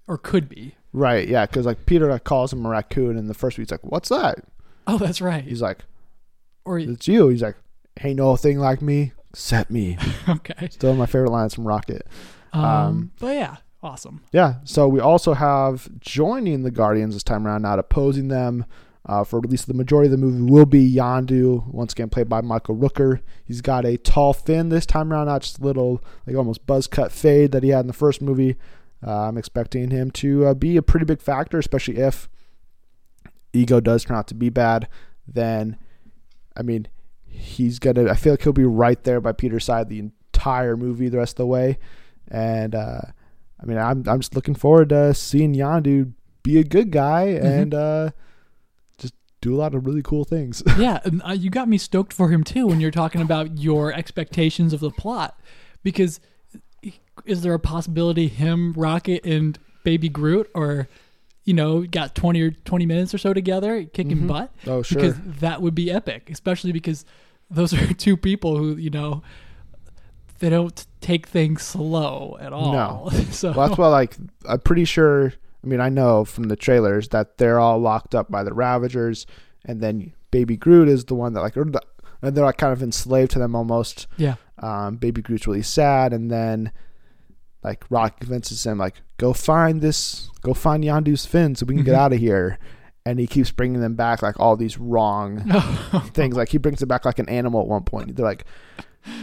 [0.08, 0.76] or could be.
[0.94, 4.10] right, yeah, because like Peter calls him a raccoon, and the first week's like, "What's
[4.10, 4.46] that?"
[4.86, 5.44] Oh, that's right.
[5.44, 5.80] He's like,
[6.66, 7.56] or "It's you." He's like,
[8.04, 9.98] "Ain't no thing like me except me."
[10.30, 10.70] okay.
[10.70, 12.06] Still my favorite lines from Rocket.
[12.54, 14.22] Um, Um, but yeah, awesome.
[14.32, 14.56] Yeah.
[14.64, 18.66] So we also have joining the Guardians this time around, not opposing them.
[19.06, 22.28] Uh, for at least the majority of the movie will be Yandu, once again played
[22.28, 23.22] by Michael Rooker.
[23.46, 26.88] He's got a tall fin this time around, not just a little like almost buzz
[26.88, 28.58] cut fade that he had in the first movie.
[29.06, 32.28] Uh, I'm expecting him to uh, be a pretty big factor, especially if
[33.54, 34.90] Ego does turn out to be bad.
[35.26, 35.78] Then,
[36.58, 36.88] I mean,
[37.30, 38.10] he's gonna.
[38.10, 41.34] I feel like he'll be right there by Peter's side the entire movie, the rest
[41.34, 41.80] of the way.
[42.30, 43.02] And uh,
[43.62, 46.14] I mean, I'm I'm just looking forward to seeing Yandu
[46.44, 48.12] be a good guy and uh,
[48.98, 50.64] just do a lot of really cool things.
[50.78, 53.92] yeah, and uh, you got me stoked for him too when you're talking about your
[53.94, 55.40] expectations of the plot,
[55.84, 56.20] because
[57.26, 60.88] is there a possibility him, Rocket, and Baby Groot, or
[61.48, 64.28] you know, got twenty or twenty minutes or so together kicking Mhm.
[64.28, 64.52] butt?
[64.68, 65.02] oh sure.
[65.02, 67.06] Because that would be epic, especially because
[67.50, 69.24] those are two people who you know
[70.40, 72.74] they don't take things slow at all.
[72.74, 73.10] No.
[73.32, 74.16] so Well, that's why, like,
[74.48, 75.34] I'm pretty sure.
[75.64, 79.26] I mean, I know from the trailers that they're all locked up by the Ravagers,
[79.66, 81.82] and then Baby Groot is the one that, like, or the,
[82.22, 84.06] and they're like kind of enslaved to them almost.
[84.18, 86.72] yeah, Um, Baby Groot's really sad, and then
[87.68, 91.84] like Rock convinces him, like, go find this, go find Yandu's fin so we can
[91.84, 92.00] get Mhm.
[92.00, 92.58] out of here.
[93.06, 95.40] And he keeps bringing them back like all these wrong
[96.14, 96.36] things.
[96.36, 98.16] Like he brings it back like an animal at one point.
[98.16, 98.44] They're like,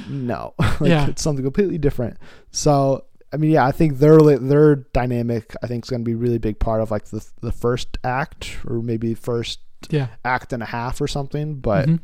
[0.09, 1.07] no, like Yeah.
[1.09, 2.16] it's something completely different.
[2.50, 6.12] So I mean, yeah, I think their their dynamic, I think, is going to be
[6.14, 9.59] a really big part of like the the first act or maybe first
[9.90, 10.07] yeah.
[10.24, 11.57] act and a half or something.
[11.57, 12.00] But Mhm.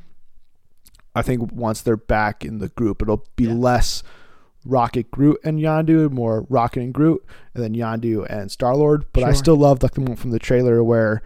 [1.15, 3.55] I think once they're back in the group, it'll be Yeah.
[3.55, 4.03] less
[4.65, 9.05] Rocket, Groot, and Yandu, more Rocket and Groot, and then Yandu and Star Lord.
[9.13, 11.23] But I still love like the one from the trailer where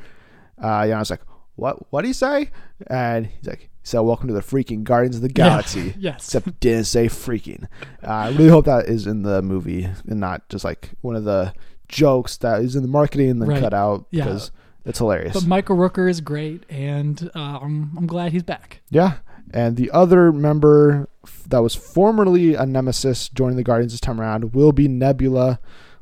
[0.62, 1.23] uh, Yandu's like,
[1.57, 1.90] "What?
[1.92, 2.51] What do you say?"
[2.87, 5.49] And he's like, "He said, welcome to the freaking Guardians of the Yeah.
[5.49, 7.64] Galaxy." yes, Except didn't say freaking.
[8.03, 11.25] Uh, I really hope that is in the movie and not just like one of
[11.25, 11.53] the
[11.88, 13.61] jokes that is in the marketing and then Right.
[13.61, 14.25] cut out Yeah.
[14.25, 14.51] because
[14.85, 15.35] it's hilarious.
[15.35, 18.81] But Michael Rooker is great, and uh, I'm glad he's back.
[18.90, 19.14] Yeah.
[19.53, 21.09] And the other member
[21.49, 25.59] that was formerly a nemesis joining the Guardians this time around will be Nebula,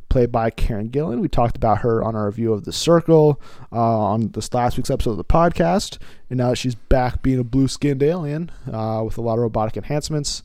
[0.09, 1.21] played by Karen Gillan.
[1.21, 3.41] We talked about her on our review of The Circle
[3.73, 5.99] uh, on this last week's episode of the podcast.
[6.29, 9.41] And now that she's back being a blue skinned alien uh, with a lot of
[9.41, 10.43] robotic enhancements,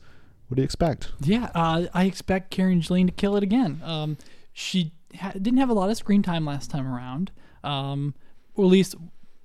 [0.48, 1.12] what do you expect?
[1.20, 3.82] Yeah, uh, I expect Karen Gillan to kill it again.
[3.84, 4.16] Um,
[4.54, 7.30] she ha- didn't have a lot of screen time last time around,
[7.62, 8.14] um,
[8.54, 8.94] or at least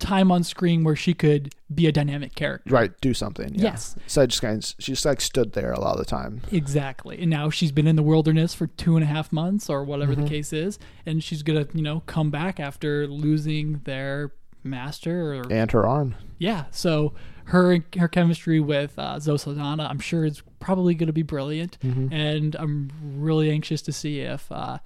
[0.03, 2.69] time on screen where she could be a dynamic character.
[2.73, 3.55] Right, do something.
[3.55, 3.71] Yeah.
[3.71, 3.95] Yes.
[4.05, 6.41] So I just kind of, she just like stood there a lot of the time.
[6.51, 7.19] Exactly.
[7.21, 10.13] And now she's been in the wilderness for two and a half months or whatever
[10.15, 10.77] the case is.
[11.05, 15.85] And she's going to, you know, come back after losing their master or And her
[15.87, 16.15] arm.
[16.37, 16.65] yeah.
[16.71, 17.13] So
[17.45, 21.77] her her chemistry with uh, Zoe Saldana, I'm sure is probably going to be brilliant.
[21.81, 24.77] And I'm really anxious to see if uh,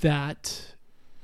[0.00, 0.74] that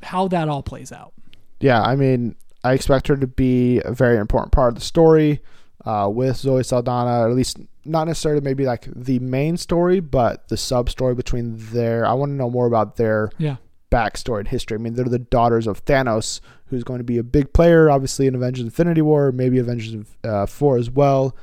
[0.02, 1.12] how that all plays out.
[1.60, 5.40] Yeah, I mean, I expect her to be a very important part of the story
[5.84, 10.48] uh, with Zoe Saldana, or at least not necessarily maybe like the main story, but
[10.48, 12.06] the sub story between their.
[12.06, 13.56] I want to know more about their Yeah.
[13.92, 14.76] backstory and history.
[14.76, 18.26] I mean, they're the daughters of Thanos, who's going to be a big player, obviously,
[18.26, 21.36] in Avengers Infinity War, maybe Avengers uh, 4 as well.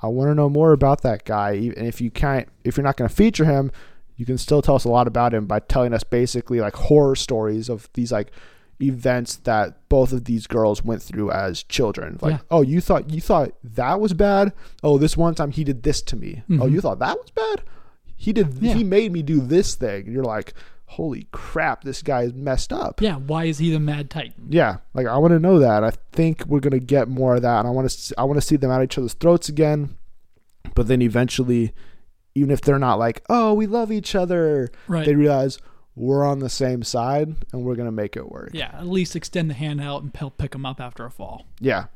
[0.00, 1.52] I want to know more about that guy.
[1.52, 3.70] And if you can't, if you're not going to feature him,
[4.16, 7.14] you can still tell us a lot about him by telling us basically like horror
[7.14, 8.32] stories of these like
[8.82, 12.18] events that both of these girls went through as children.
[12.20, 12.38] Like, Yeah.
[12.50, 14.52] oh, you thought you thought that was bad?
[14.82, 16.42] Oh, this one time he did this to me.
[16.50, 16.72] Oh, Mhm.
[16.72, 17.62] you thought that was bad?
[18.16, 18.54] He did.
[18.60, 18.74] Yeah.
[18.74, 20.04] He made me do this thing.
[20.06, 20.54] And you're like,
[20.86, 23.00] holy crap, this guy is messed up.
[23.00, 23.16] Yeah.
[23.16, 24.46] Why is he the Mad Titan?
[24.50, 25.82] Yeah, like I want to know that.
[25.84, 28.14] I think we're gonna get more of that, and I want to.
[28.18, 29.96] I want to see them at each other's throats again.
[30.74, 31.72] But then eventually,
[32.34, 35.04] even if they're not like, "Oh, we love each other," Right.
[35.04, 35.58] they realize
[35.94, 38.50] we're on the same side, and we're gonna make it work.
[38.52, 38.70] yeah.
[38.74, 41.46] At least extend the hand out and help pick them up after a fall.
[41.60, 41.86] Yeah.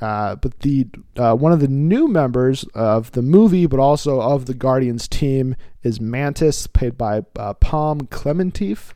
[0.00, 4.46] Uh, but the uh, one of the new members of the movie, but also of
[4.46, 8.94] the Guardians team, is Mantis, played by uh, Pom Klementieff.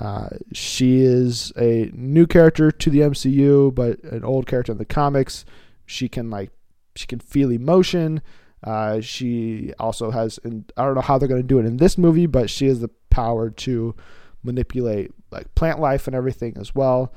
[0.00, 4.84] Uh, she is a new character to the MCU, but an old character in the
[4.84, 5.44] comics.
[5.86, 6.50] She can like
[6.96, 8.20] she can feel emotion.
[8.64, 11.76] Uh, she also has, and I don't know how they're going to do it in
[11.76, 13.94] this movie, but she has the power to
[14.42, 17.12] manipulate like plant life and everything as well.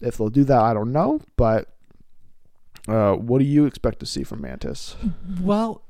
[0.00, 1.20] If they'll do that, I don't know.
[1.36, 1.68] But
[2.88, 4.96] uh, what do you expect to see from Mantis?
[5.40, 5.82] Well,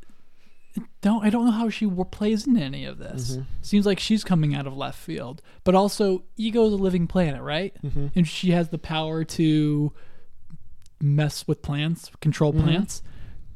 [1.03, 3.33] don't I don't know how she plays into any of this.
[3.33, 3.43] Mm-hmm.
[3.61, 7.43] Seems like she's coming out of left field, but also Ego is a living planet,
[7.43, 7.75] right?
[7.83, 8.09] Mm-hmm.
[8.15, 9.93] And she has the power to
[11.01, 12.67] mess with plants, control Mm-hmm.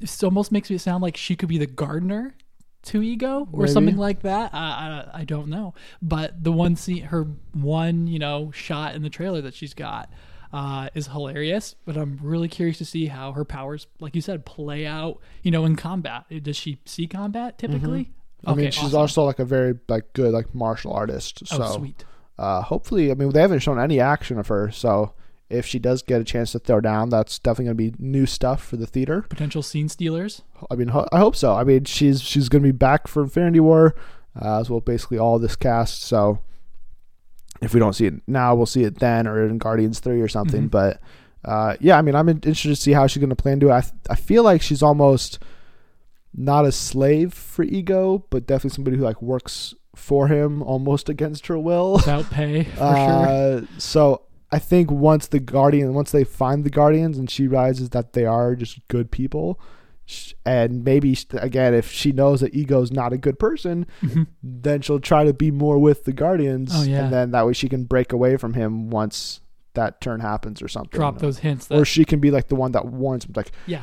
[0.01, 2.35] This almost makes me sound like she could be the gardener
[2.85, 3.73] to Ego or Maybe.
[3.73, 4.55] something like that.
[4.55, 9.03] I, I I don't know, but the one scene, her one you know shot in
[9.03, 10.11] the trailer that she's got.
[10.53, 14.47] Uh, is hilarious, but I'm really curious to see how her powers, like you said,
[14.47, 15.19] play out.
[15.43, 16.25] You know, in combat.
[16.43, 18.05] Does she see combat typically?
[18.45, 18.51] Mm-hmm.
[18.51, 19.01] I mean, she's awesome.
[19.01, 21.43] also like a very like good like martial artist.
[21.51, 22.05] oh So sweet.
[22.39, 24.71] uh, hopefully, I mean, they haven't shown any action of her.
[24.71, 25.15] So
[25.49, 28.27] if she does get a chance to throw down, that's definitely going to be new
[28.27, 29.23] stuff for the theater.
[29.29, 30.43] Potential scene stealers.
[30.71, 31.55] I mean, ho- I hope so.
[31.55, 33.95] I mean, she's she's going to be back for Infinity War,
[34.41, 36.03] uh, as well basically all this cast.
[36.03, 36.41] So
[37.63, 40.29] if we don't see it now, we'll see it then or in Guardians Three or
[40.29, 40.65] something.
[40.69, 40.71] Mhm.
[40.71, 41.01] But
[41.45, 43.73] uh, yeah, I mean, I'm interested to see how she's going to plan to it.
[43.73, 45.39] I I feel like she's almost
[46.35, 51.47] not a slave for Ego, but definitely somebody who like works for him almost against
[51.47, 51.95] her will.
[51.95, 52.85] Without pay, for sure.
[52.87, 54.23] Uh, so
[54.57, 58.25] I think once the Guardian, once they find the Guardians, and she realizes that they
[58.25, 59.61] are just good people,
[60.47, 64.29] and maybe again, if she knows that Ego's not a good person, Mhm.
[64.43, 67.05] then she'll try to be more with the Guardians, Oh, yeah.
[67.05, 69.41] and then that way she can break away from him once
[69.75, 70.97] that turn happens or something.
[70.99, 73.53] Drop those hints that or she can be like the one that warns him, like,
[73.67, 73.83] Yeah.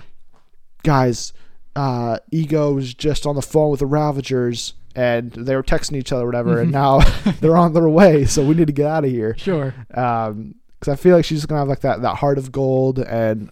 [0.84, 1.34] guys,
[1.76, 4.74] uh, Ego was just on the phone with the Ravagers.
[4.96, 6.74] And they were texting each other, or whatever, and Mhm.
[6.74, 7.00] now
[7.42, 8.26] they're on their way.
[8.26, 9.74] So we need to get out of here sure.
[9.96, 10.54] um
[10.84, 13.50] because I feel like she's just gonna have like that that heart of gold, and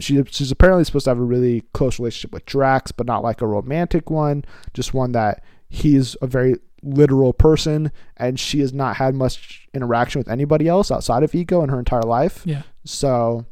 [0.00, 3.40] she she's apparently supposed to have a really close relationship with Drax, but not like
[3.40, 4.44] a romantic one,
[4.74, 10.18] just one that he's a very literal person, and she has not had much interaction
[10.20, 12.42] with anybody else outside of Ego in her entire life.
[12.44, 12.62] Yeah.
[12.84, 13.46] So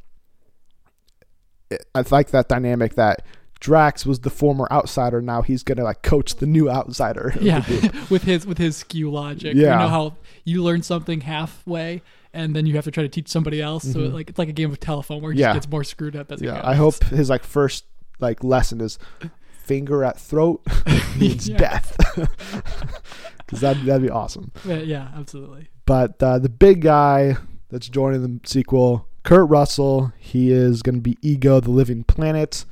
[1.71, 3.25] it- I like that dynamic that
[3.61, 7.33] Drax was the former outsider, now he's gonna like coach the new outsider.
[7.41, 7.65] Yeah,
[8.11, 9.55] with his with his skew logic.
[9.55, 9.73] Yeah.
[9.73, 12.03] You know how you learn something halfway
[12.35, 13.85] and then you have to try to teach somebody else.
[13.85, 14.13] So Mhm.
[14.13, 15.49] like it's like a game of telephone where it Yeah.
[15.49, 16.61] just gets more screwed up as Yeah.
[16.65, 17.85] I hope his like first
[18.21, 18.99] like lesson is
[19.65, 20.61] finger at throat
[21.19, 21.97] means death,
[23.39, 24.51] because that that'd be awesome.
[24.65, 25.69] Yeah, yeah, absolutely.
[25.87, 27.37] But uh, the big guy
[27.69, 32.65] that's joining the sequel, Kurt Russell, he is going to be Ego, the Living Planet.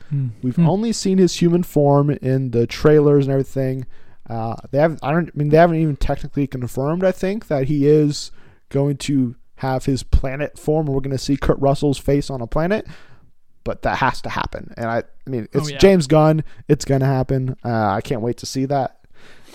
[0.42, 0.68] We've Hmm.
[0.68, 3.86] only seen his human form in the trailers and everything.
[4.28, 7.64] Uh, they have I don't I mean they haven't even technically confirmed I think that
[7.66, 8.30] he is
[8.68, 10.86] going to have his planet form.
[10.86, 12.86] We're going to see Kurt Russell's face on a planet,
[13.64, 14.72] but that has to happen.
[14.76, 15.78] And I, I mean, it's Oh, yeah.
[15.78, 16.44] James Gunn.
[16.68, 17.56] It's going to happen.
[17.64, 18.98] Uh, I can't wait to see that.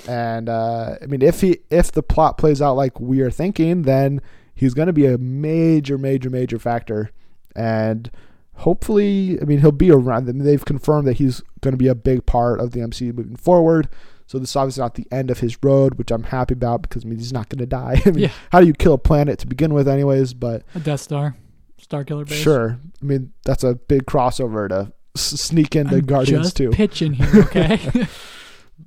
[0.07, 3.81] And uh, I mean, if he if the plot plays out like we are thinking,
[3.81, 4.21] then
[4.53, 7.09] he's going to be a major, major, major factor.
[7.55, 8.11] And
[8.57, 10.29] hopefully, I mean, he'll be around.
[10.29, 13.15] I mean, they've confirmed that he's going to be a big part of the MCU
[13.15, 13.89] moving forward.
[14.27, 17.05] So this is obviously not the end of his road, which I'm happy about because
[17.05, 18.01] I mean he's not going to die.
[18.05, 18.31] I mean, Yeah.
[18.51, 20.33] how do you kill a planet to begin with, anyways?
[20.33, 21.35] But A Death Star,
[21.77, 22.39] Star Killer base.
[22.41, 26.71] sure, I mean that's a big crossover to s- sneak into I'm Guardians just too.
[26.71, 27.79] pitching here, okay?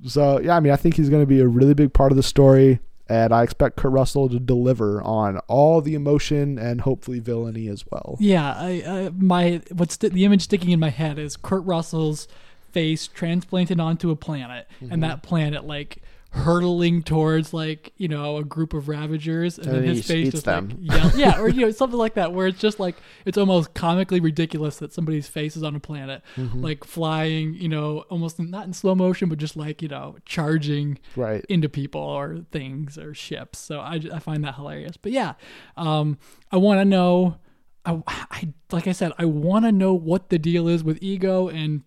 [0.05, 2.15] So yeah, I mean I think he's going to be a really big part of
[2.15, 7.19] the story, and I expect Kurt Russell to deliver on all the emotion and hopefully
[7.19, 8.15] villainy as well.
[8.19, 12.27] yeah, I, I my what's the, the image sticking in my head is Kurt Russell's
[12.71, 14.93] face transplanted onto a planet, Mm-hmm.
[14.93, 16.01] and that planet like
[16.31, 20.45] hurtling towards like you know a group of ravagers, and, And then his face just
[20.45, 20.69] them.
[20.85, 23.73] like yell, yeah, or you know something like that, where it's just like it's almost
[23.73, 26.61] comically ridiculous that somebody's face is on a planet, Mm-hmm.
[26.61, 30.99] like flying, you know, almost not in slow motion, but just like you know charging
[31.15, 31.43] Right.
[31.49, 33.57] into people or things or ships.
[33.59, 34.97] So I, I find that hilarious.
[34.97, 35.33] But yeah,
[35.77, 36.17] um,
[36.51, 37.37] I want to know.
[37.85, 41.47] I, I like I said, I want to know what the deal is with Ego
[41.47, 41.81] and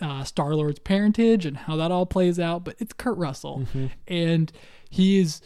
[0.00, 2.64] uh, Star Lord's parentage and how that all plays out.
[2.64, 3.66] But it's Kurt Russell,
[4.08, 4.50] and
[4.88, 5.40] he is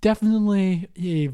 [0.00, 1.30] definitely a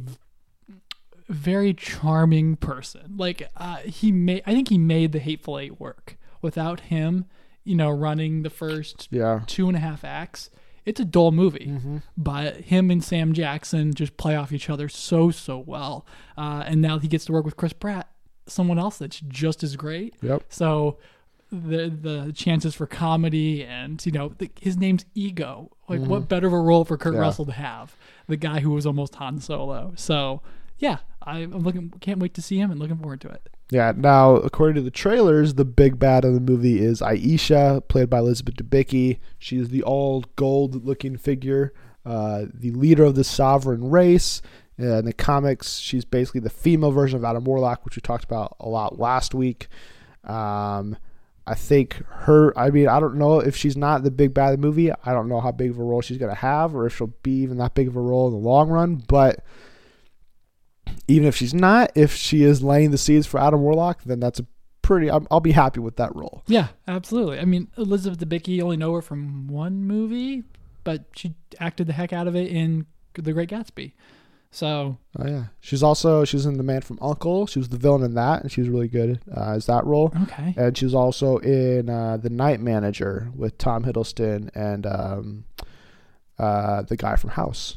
[1.29, 3.15] very charming person.
[3.17, 6.17] Like uh, he made, I think he made the Hateful Eight work.
[6.41, 7.25] Without him,
[7.65, 9.41] you know, running the first Yeah.
[9.49, 10.51] two and a half acts,
[10.87, 12.01] it's a dull movie.
[12.17, 16.07] But him and Sam Jackson just play off each other so so well.
[16.37, 18.09] Uh, and now he gets to work with Chris Pratt,
[18.47, 20.15] someone else that's just as great.
[20.23, 20.45] Yep.
[20.49, 20.99] So
[21.51, 25.71] the the chances for comedy and you know the, his name's Ego.
[25.89, 27.21] Like what better of a role for Kurt Yeah.
[27.21, 27.97] Russell to have?
[28.27, 29.93] The guy who was almost Han Solo.
[29.97, 30.43] So
[30.79, 31.91] yeah, I, I'm looking.
[32.01, 33.49] Can't wait to see him and looking forward to it.
[33.71, 33.93] Yeah.
[33.97, 38.19] Now, according to the trailers, the big bad of the movie is Ayesha, played by
[38.19, 39.19] Elizabeth Debicki.
[39.39, 41.75] She's the all gold-looking figure,
[42.07, 44.41] uh, the leader of the sovereign race.
[44.81, 48.25] Uh, in the comics, she's basically the female version of Adam Warlock, which we talked
[48.25, 49.67] about a lot last week.
[50.25, 50.97] Um,
[51.49, 52.57] I think her.
[52.59, 54.91] I mean, I don't know if she's not the big bad movie.
[54.93, 57.43] I don't know how big of a role she's gonna have, or if she'll be
[57.43, 59.03] even that big of a role in the long run.
[59.09, 59.45] But
[61.07, 64.41] even if she's not, if she is laying the seeds for Adam Warlock, then that's
[64.41, 64.47] a
[64.83, 65.11] pretty.
[65.11, 66.43] I'm, I'll be happy with that role.
[66.47, 67.39] Yeah, absolutely.
[67.39, 70.45] I mean, Elizabeth Debicki only know her from one movie,
[70.85, 73.93] but she acted the heck out of it in The Great Gatsby.
[74.51, 77.47] So Oh yeah, she's also she's in The Man from Uncle.
[77.47, 80.13] She was the villain in that, and she's really good uh, as that role.
[80.23, 85.45] okay, And she was also in uh, The Night Manager with Tom Hiddleston and um,
[86.39, 87.77] uh, the guy from House.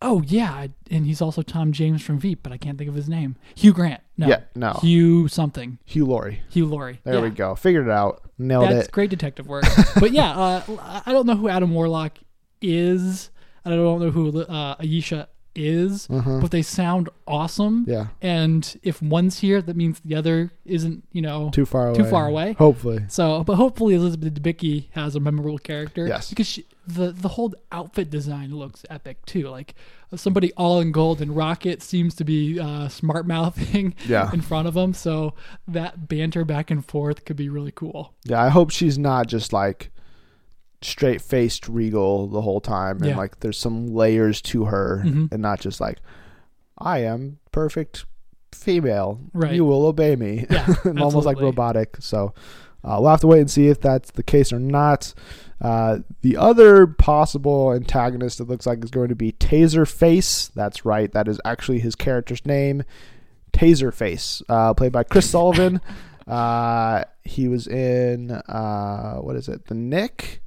[0.00, 3.08] oh yeah, and he's also Tom James from Veep, but I can't think of his
[3.08, 3.36] name.
[3.54, 4.00] Hugh Grant.
[4.16, 5.78] No, Yeah, no, Hugh something.
[5.84, 6.40] Hugh Laurie.
[6.48, 7.00] Hugh Laurie.
[7.04, 7.20] There Yeah.
[7.20, 7.54] we go.
[7.54, 8.22] Figured it out.
[8.38, 8.92] Nailed That's it.
[8.92, 9.64] great detective work.
[10.00, 12.18] but yeah, uh, I don't know who Adam Warlock
[12.62, 13.30] is.
[13.64, 17.84] I don't know who uh, Ayesha is, but they sound awesome.
[17.88, 21.96] Yeah, And if one's here, that means the other isn't, you know, too far away.
[21.98, 22.52] Too far away?
[22.54, 23.04] Hopefully.
[23.08, 26.06] So, but hopefully Elizabeth Debicki has a memorable character.
[26.06, 26.28] Yes.
[26.30, 29.48] Because she, the the whole outfit design looks epic too.
[29.48, 29.74] Like
[30.16, 34.30] somebody all in gold and Rocket seems to be uh, smart mouthing Yeah.
[34.34, 34.92] in front of him.
[34.94, 35.34] So
[35.68, 38.14] that banter back and forth could be really cool.
[38.24, 39.90] Yeah, I hope she's not just like
[40.82, 43.16] straight faced regal the whole time and Yeah.
[43.16, 45.30] like there's some layers to her Mhm.
[45.32, 45.98] and not just like
[46.78, 48.06] I am perfect
[48.52, 49.20] female.
[49.34, 49.52] Right.
[49.52, 50.46] You will obey me.
[50.50, 51.96] Yeah, and almost like robotic.
[52.00, 52.32] So
[52.82, 55.12] uh, we'll have to wait and see if that's the case or not.
[55.60, 60.50] Uh, the other possible antagonist it looks like is going to be Taserface.
[60.54, 61.12] That's right.
[61.12, 62.82] That is actually his character's name.
[63.52, 65.80] Taserface, uh, played by Chris Sullivan.
[66.28, 69.66] Uh, he was in uh, what is it?
[69.66, 70.40] The Knick,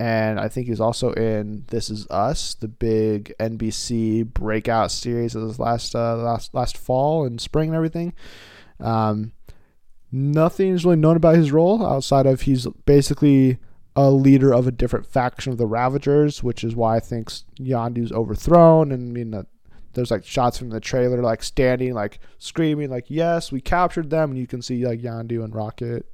[0.00, 5.46] and I think he's also in This Is Us, the big NBC breakout series of
[5.46, 8.14] this last uh, last last fall and spring and everything.
[8.80, 9.32] Um,
[10.10, 13.58] nothing is really known about his role outside of he's basically
[13.94, 18.10] a leader of a different faction of the Ravagers, which is why I think Yondu's
[18.10, 18.92] overthrown.
[18.92, 19.42] And I mean, uh,
[19.92, 24.30] there's like shots from the trailer, like standing, like screaming, like "Yes, we captured them!"
[24.30, 26.06] And you can see like Yondu and Rocket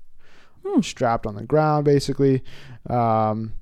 [0.81, 2.43] strapped on the ground, basically.
[2.91, 3.53] Um,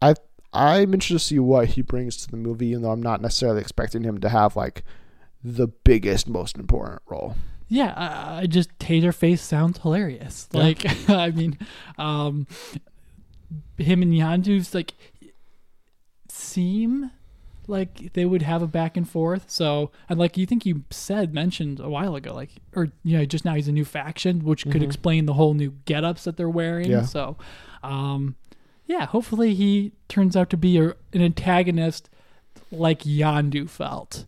[0.00, 0.14] I
[0.52, 3.60] I'm interested to see what he brings to the movie, even though I'm not necessarily
[3.60, 4.82] expecting him to have like
[5.44, 7.36] the biggest, most important role.
[7.68, 10.48] Yeah, I, I just Taserface sounds hilarious.
[10.52, 10.60] Yeah.
[10.60, 11.56] Like, I mean,
[11.98, 12.48] um,
[13.78, 14.94] him and Yondu's like,
[16.28, 17.12] seem
[17.68, 19.48] like they would have a back and forth.
[19.48, 23.24] So, and like you think you said mentioned a while ago, like or you know,
[23.24, 26.50] just now he's a new faction, which could explain the whole new get-ups that they're
[26.50, 26.86] wearing.
[26.86, 26.92] Mm-hmm.
[26.92, 27.04] Yeah.
[27.04, 27.36] So,
[27.84, 28.34] um,
[28.90, 32.10] yeah, hopefully he turns out to be a, an antagonist
[32.72, 34.26] like Yondu felt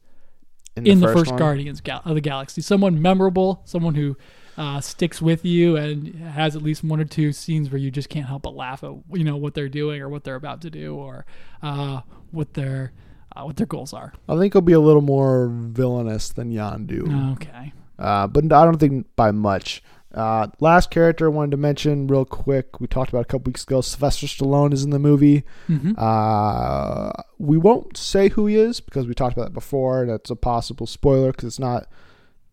[0.77, 1.39] in, the, first, one.
[1.39, 2.63] Guardians Gal- of the Galaxy.
[2.63, 4.17] Someone memorable, someone who
[4.57, 8.09] uh, sticks with you and has at least one or two scenes where you just
[8.09, 10.71] can't help but laugh at you know what they're doing or what they're about to
[10.71, 11.27] do or
[11.63, 12.93] uh, what their
[13.35, 14.13] uh, what their goals are.
[14.29, 17.33] I think he'll be a little more villainous than Yondu.
[17.33, 17.73] Okay.
[17.99, 19.83] Uh, but I don't think by much.
[20.15, 22.81] Uh, last character I wanted to mention real quick.
[22.81, 23.81] We talked about a couple weeks ago.
[23.81, 25.45] Sylvester Stallone is in the movie.
[25.67, 30.07] hmm Uh, we won't say who he is because we talked about that before.
[30.07, 31.89] That's a possible spoiler because it's not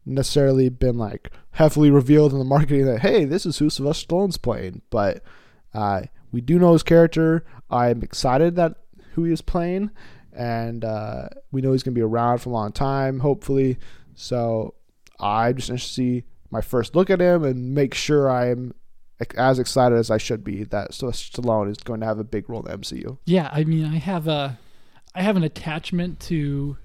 [0.05, 4.37] necessarily been like heavily revealed in the marketing that hey, this is who Sylvester Stallone's
[4.37, 4.81] playing.
[4.89, 5.21] But
[5.73, 7.45] uh, we do know his character.
[7.69, 8.75] I'm excited that
[9.13, 9.91] who he is playing,
[10.33, 13.77] and uh, we know he's going to be around for a long time, hopefully.
[14.15, 14.75] So
[15.19, 18.73] I'm just interested to see my first look at him and make sure I'm
[19.37, 22.61] as excited as I should be that Stallone is going to have a big role
[22.65, 23.17] in the MCU.
[23.25, 24.57] Yeah, I mean, I have a,
[25.13, 26.77] I have an attachment to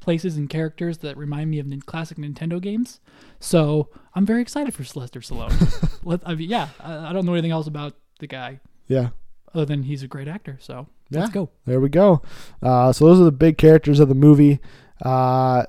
[0.00, 3.00] places and characters that remind me of classic Nintendo games.
[3.40, 5.98] So I'm very excited for Sylvester Stallone.
[6.04, 9.08] Let, I mean, yeah, I, I don't know anything else about the guy Yeah.
[9.54, 10.58] other than he's a great actor.
[10.60, 11.20] So Yeah.
[11.20, 11.48] let's go.
[11.64, 12.20] There we go.
[12.62, 14.60] Uh, so those are the big characters of the movie.
[15.02, 15.64] Uh,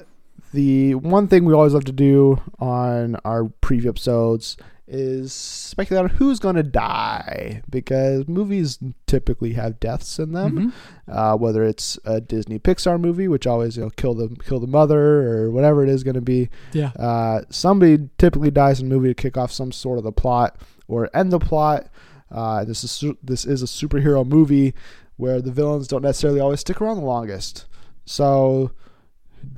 [0.56, 6.10] the one thing we always love to do on our preview episodes is speculate on
[6.18, 8.78] who's going to die because movies
[9.08, 10.58] typically have deaths in them.
[10.58, 10.74] Mhm.
[11.12, 14.68] Uh, whether it's a Disney Pixar movie, which always you know kill the kill the
[14.68, 16.50] mother or whatever it is going to be.
[16.74, 16.90] Yeah.
[17.00, 20.56] Uh, somebody typically dies in a movie to kick off some sort of the plot
[20.88, 21.88] or end the plot.
[22.32, 24.74] Uh, this is su- this is a superhero movie
[25.18, 27.66] where the villains don't necessarily always stick around the longest.
[28.06, 28.72] So,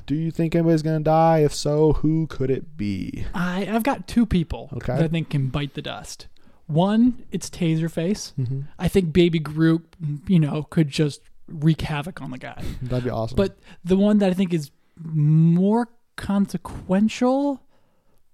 [0.06, 1.40] do you think anybody's gonna die?
[1.40, 3.26] If so, who could it be?
[3.34, 4.96] I, I've got two people Okay.
[4.96, 6.28] that I think can bite the dust.
[6.68, 8.34] One, it's Taserface.
[8.34, 8.62] Mm-hmm.
[8.78, 9.86] I think Baby Groot,
[10.28, 12.62] you know, could just wreak havoc on the guy.
[12.82, 13.38] That'd be awesome.
[13.38, 14.72] But the one that I think is
[15.02, 17.62] more consequential,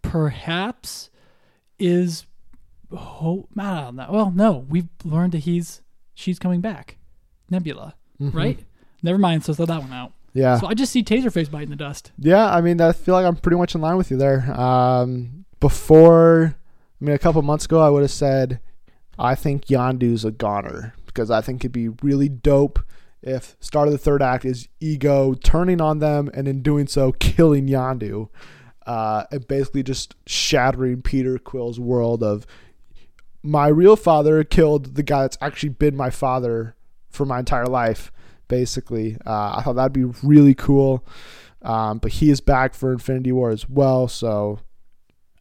[0.02, 1.10] perhaps,
[1.80, 2.26] is
[2.92, 3.50] Hope.
[3.58, 4.08] I don't know.
[4.12, 5.82] Well, no, we've learned that he's
[6.14, 6.98] she's coming back,
[7.50, 8.34] Nebula, Mhm.
[8.36, 8.60] right?
[9.02, 9.44] Never mind.
[9.44, 10.14] So throw that one out.
[10.34, 12.12] Yeah, So I just see Taserface biting the dust.
[12.18, 12.46] yeah.
[12.54, 14.52] I mean, I feel like I'm pretty much in line with you there.
[14.60, 16.56] Um, before,
[17.02, 18.60] I mean, a couple months ago, I would have said
[19.18, 22.80] I think Yondu's a goner because I think it'd be really dope
[23.22, 27.12] if start of the third act is Ego turning on them and in doing so
[27.14, 28.30] killing Yondu,
[28.86, 32.46] uh, and basically just shattering Peter Quill's world of
[33.42, 36.76] my real father killed the guy that's actually been my father
[37.10, 38.12] for my entire life.
[38.54, 41.04] Basically, uh, I thought that'd be really cool.
[41.64, 44.60] Um, but he is back for Infinity War as well, so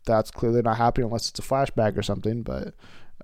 [0.06, 2.42] that's clearly not happening unless it's a flashback or something.
[2.42, 2.74] But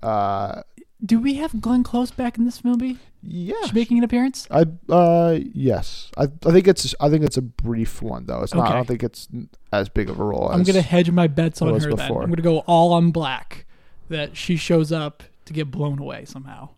[0.03, 0.61] uh,
[1.03, 2.99] Do we have Glenn Close back in this movie?
[3.23, 4.47] yeah, She's making an appearance.
[4.51, 8.41] I uh yes, I I think it's I think it's a brief one though.
[8.43, 8.69] It's not.
[8.69, 9.27] I don't think it's
[9.73, 10.49] as big of a role.
[10.49, 11.79] I'm gonna hedge my bets on her.
[11.79, 12.23] Then before.
[12.23, 13.65] I'm gonna go all on black.
[14.09, 16.69] That she shows up to get blown away somehow,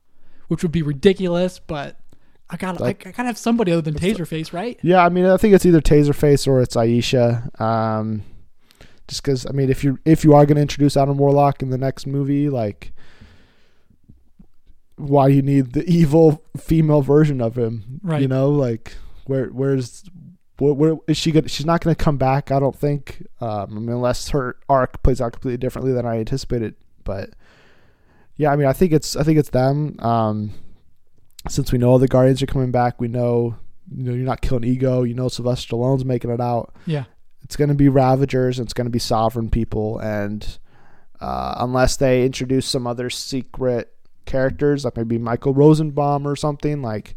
[0.47, 1.59] which would be ridiculous.
[1.59, 1.97] But
[2.53, 4.77] I got Like- I, I gotta have somebody other than Taserface, right?
[4.83, 7.49] Yeah, I mean, I think it's either Taserface or it's Ayesha.
[7.59, 8.23] Um,
[9.07, 11.69] just because I mean, if you if you are going to introduce Adam Warlock in
[11.69, 12.93] the next movie, like,
[14.97, 17.99] why you need the evil female version of him?
[18.03, 18.21] Right.
[18.21, 18.95] You know, like
[19.25, 20.03] where where's
[20.59, 21.47] where, where is she gonna?
[21.47, 22.51] She's not going to come back.
[22.51, 26.19] I don't think, um, I mean, unless her arc plays out completely differently than I
[26.19, 26.75] anticipated.
[27.03, 27.31] But
[28.37, 29.95] yeah, I mean, I think it's I think it's them.
[29.99, 30.51] Um,
[31.49, 33.55] since we know the Guardians are coming back, we know
[33.95, 35.03] you know you're not killing ego.
[35.03, 36.73] You know Sylvester Stallone's making it out.
[36.85, 37.05] Yeah.
[37.43, 38.59] It's going to be Ravagers.
[38.59, 40.57] and It's going to be sovereign people, and
[41.19, 43.93] uh, unless they introduce some other secret
[44.25, 47.15] characters, like maybe Michael Rosenbaum or something, like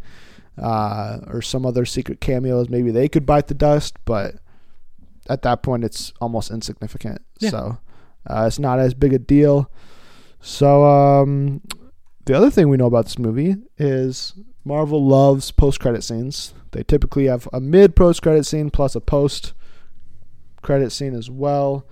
[0.60, 3.96] uh, or some other secret cameos, maybe they could bite the dust.
[4.04, 4.36] But
[5.28, 7.20] at that point, it's almost insignificant.
[7.40, 7.50] Yeah.
[7.50, 7.78] So
[8.28, 9.70] uh, it's not as big a deal.
[10.40, 11.60] So um,
[12.24, 16.54] the other thing we know about this movie is Marvel loves post credit scenes.
[16.72, 19.52] They typically have a mid post credit scene plus a post
[20.62, 21.86] credit scene as well.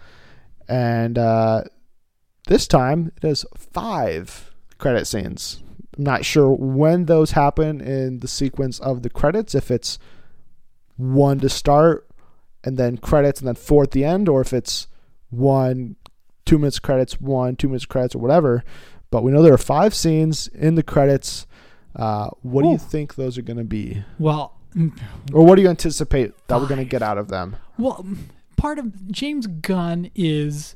[0.68, 1.64] And uh,
[2.48, 5.62] this time it has five credit scenes.
[5.96, 9.98] I'm not sure when those happen in the sequence of the credits, if it's
[10.96, 12.08] one to start
[12.64, 14.86] and then credits and then four at the end, or if it's
[15.28, 15.96] one,
[16.46, 18.64] two minutes credits, one, two minutes credits, or whatever.
[19.12, 21.46] But we know there are five scenes in the credits.
[21.94, 24.98] Uh, what do you think those are going to be, Well, mm,
[25.32, 27.56] or what do you anticipate that we're going to get out of them?
[27.78, 28.16] well, mm,
[28.56, 30.74] part of James Gunn is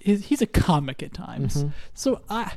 [0.00, 1.56] is he's a comic at times.
[1.56, 1.68] Mm-hmm.
[1.94, 2.52] So I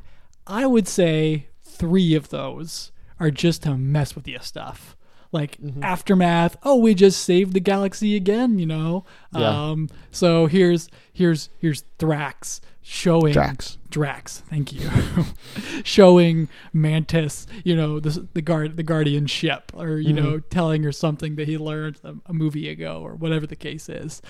[0.45, 4.95] I would say three of those are just to mess with you stuff.
[5.32, 5.84] Like Mm-hmm.
[5.84, 6.57] aftermath.
[6.63, 8.57] Oh, we just saved the galaxy again.
[8.59, 9.05] You know.
[9.36, 9.69] Yeah.
[9.71, 9.89] Um.
[10.11, 13.77] So here's here's here's Thrax showing Drax.
[13.91, 14.89] Drax, thank you.
[15.84, 20.91] Showing Mantis, you know, the the guard the guardian ship, or you know, telling her
[20.91, 24.21] something that he learned a, a movie ago, or whatever the case is.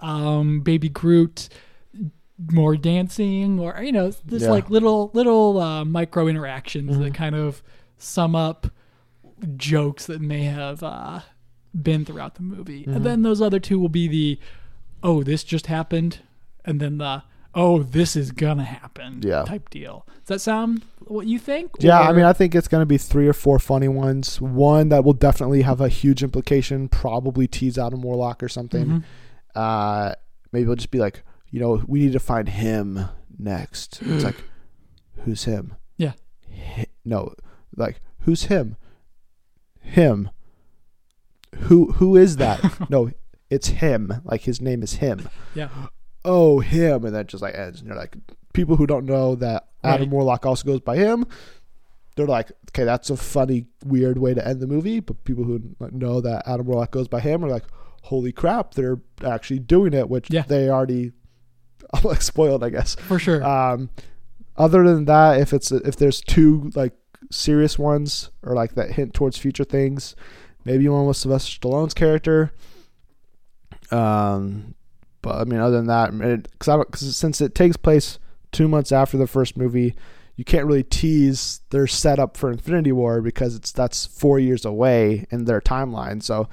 [0.00, 1.48] Um, Baby Groot,
[2.52, 4.50] more dancing, or you know, just Yeah.
[4.50, 7.62] like little little uh, micro interactions that kind of
[7.98, 8.66] sum up
[9.56, 11.20] jokes that may have uh,
[11.80, 12.84] been throughout the movie.
[12.86, 14.38] And then those other two will be the,
[15.02, 16.18] oh, this just happened,
[16.64, 17.22] and then the,
[17.54, 19.42] oh, this is gonna happen Yeah.
[19.44, 20.06] type deal.
[20.20, 21.70] Does that sound what you think?
[21.80, 24.40] Yeah, I mean, I think it's going to be three or four funny ones.
[24.40, 28.86] One that will definitely have a huge implication, probably tease out a Warlock or something.
[28.86, 29.04] Mhm.
[29.54, 30.14] Uh,
[30.50, 33.00] maybe it'll just be like, you know, we need to find him
[33.38, 34.00] next.
[34.02, 34.36] It's like,
[35.24, 35.74] who's him?
[35.98, 36.12] Yeah.
[36.74, 37.34] Hi- no,
[37.76, 38.76] like who's him?
[39.84, 40.30] Him.
[41.56, 42.60] Who who is that?
[42.90, 43.10] no,
[43.50, 44.12] it's him.
[44.24, 45.28] Like his name is him.
[45.54, 45.68] yeah,
[46.24, 47.80] Oh, him, and then just like ends.
[47.80, 48.16] And you're like,
[48.52, 50.10] people who don't know that Adam Right.
[50.10, 51.26] Warlock also goes by him.
[52.16, 55.00] They're like, okay, that's a funny, weird way to end the movie.
[55.00, 55.60] But people who
[55.92, 57.64] know that Adam Warlock goes by him are like,
[58.02, 60.42] holy crap, they're actually doing it, which Yeah.
[60.42, 61.12] they already
[62.02, 62.94] like spoiled, I guess.
[62.96, 63.44] for sure.
[63.44, 63.90] Um,
[64.56, 66.92] other than that, if it's if there's two like
[67.30, 70.14] serious ones or like that hint towards future things,
[70.64, 72.52] maybe one with Sylvester Stallone's character.
[73.90, 74.74] Um,
[75.22, 76.12] but I mean, other than that,
[76.58, 78.18] because since it takes place
[78.52, 79.94] two months after the first movie,
[80.36, 85.26] you can't really tease their setup for Infinity War because it's that's four years away
[85.30, 86.22] in their timeline.
[86.22, 86.48] So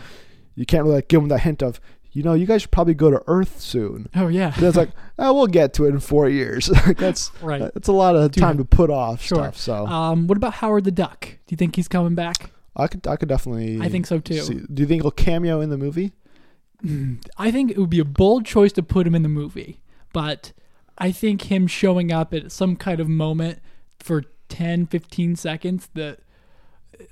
[0.55, 1.79] you can't really like, give them that hint of
[2.11, 4.09] you know you guys should probably go to Earth soon.
[4.15, 4.89] oh yeah, it's like,
[5.19, 6.65] oh, we'll get to it in four years.
[6.97, 7.71] That's right.
[7.73, 9.37] that's a lot of Dude, time to put off sure.
[9.37, 9.57] stuff.
[9.57, 11.21] So Um, what about Howard the Duck?
[11.21, 12.51] Do you think he's coming back?
[12.75, 13.79] I could I could definitely.
[13.81, 14.41] I think so too.
[14.41, 16.13] see- do you think he'll cameo in the movie?
[17.37, 19.81] I think it would be a bold choice to put him in the movie,
[20.13, 20.51] but
[20.97, 23.59] I think him showing up at some kind of moment
[23.99, 26.21] for 10, 15 seconds that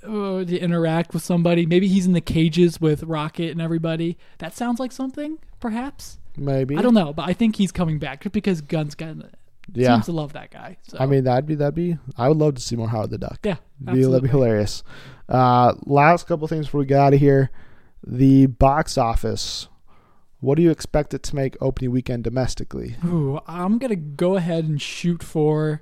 [0.03, 1.65] uh, to interact with somebody.
[1.65, 4.17] Maybe he's in the cages with Rocket and everybody.
[4.39, 6.17] That sounds like something, perhaps.
[6.37, 6.77] Maybe.
[6.77, 9.15] I don't know, but I think he's coming back just because Gunn's got
[9.73, 9.95] Yeah.
[9.95, 10.77] seems to love that guy.
[10.87, 11.97] So I mean, that'd be that'd be.
[12.17, 13.39] I would love to see more Howard the Duck.
[13.43, 14.83] yeah, Be, that'd be hilarious.
[15.27, 17.49] Uh, last couple things before we get out of here.
[18.05, 19.67] The box office.
[20.39, 22.95] What do you expect it to make opening weekend domestically?
[23.05, 25.81] Ooh, I'm gonna go ahead and shoot for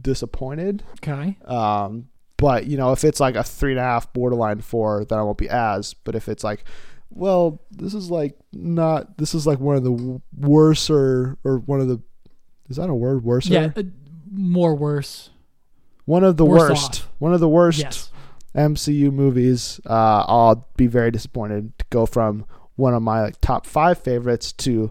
[0.00, 0.82] disappointed.
[1.02, 1.36] Okay.
[1.44, 5.18] Um, but you know, if it's like a three and a half, borderline four, then
[5.18, 5.94] I won't be as.
[5.94, 6.64] But if it's like,
[7.10, 9.18] well, this is like not.
[9.18, 12.00] This is like one of the w- worser or one of the.
[12.68, 13.24] Is that a word?
[13.24, 13.52] Worser.
[13.52, 13.82] Yeah, uh,
[14.32, 15.30] more worse.
[16.06, 17.08] one of the Worse worst, off.
[17.18, 18.10] one of the worst Yes.
[18.54, 19.80] MCU movies.
[19.86, 22.46] Uh, I'll be very disappointed to go from
[22.76, 24.90] one of my like top five favorites to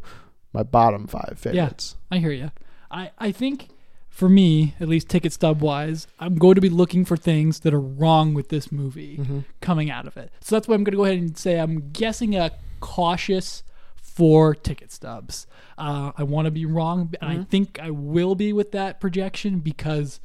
[0.53, 1.95] my bottom five favorites.
[2.11, 2.51] Yeah, I hear you.
[2.91, 3.69] I, I think
[4.09, 7.73] for me, at least ticket stub wise, I'm going to be looking for things that
[7.73, 9.39] are wrong with this movie Mm-hmm.
[9.61, 10.31] coming out of it.
[10.41, 13.63] So that's why I'm going to go ahead and say I'm guessing a cautious
[13.95, 15.47] four ticket stubs.
[15.77, 17.41] Uh, I want to be wrong, and Mm-hmm.
[17.41, 20.19] I think I will be with that projection because.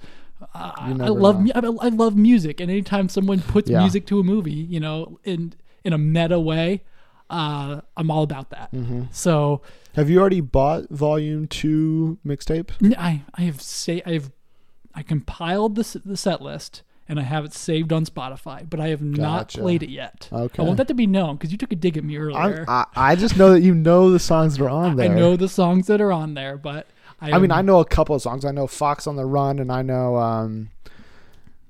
[0.55, 3.81] Uh, I love mu- I I love music, and anytime someone puts Yeah.
[3.81, 6.83] music to a movie, you know, in in a meta way,
[7.31, 8.73] uh, I'm all about that.
[8.73, 9.05] Mm-hmm.
[9.11, 9.63] So
[9.95, 12.71] Have you already bought Volume Two mixtape?
[12.99, 14.33] I I have say I have
[14.95, 18.89] I compiled the the set list and I have it saved on Spotify, but I
[18.89, 20.29] have not played it yet.
[20.31, 20.63] Okay.
[20.63, 22.65] I want that to be known because you took a dig at me earlier.
[22.69, 25.11] I I just know that you know the songs that are on there.
[25.11, 26.87] I know the songs that are on there, but
[27.21, 28.45] I, I mean, I know a couple of songs.
[28.45, 30.71] I know "Fox on the Run" and I know um,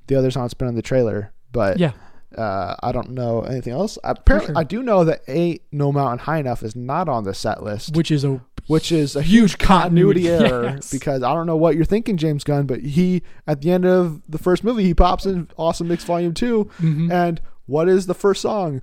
[0.08, 1.92] the other song that's been in the trailer, but yeah,
[2.36, 3.98] uh, I don't know anything else.
[4.04, 4.58] Apparently, sure.
[4.58, 7.96] I do know that "Ain't No Mountain High Enough" is not on the set list,
[7.96, 11.84] which is a which is a huge continuity error because I don't know what you're
[11.86, 15.48] thinking, James Gunn, but he at the end of the first movie he pops in
[15.56, 17.10] Awesome Mix Volume 2 Mhm.
[17.10, 18.82] and what is the first song?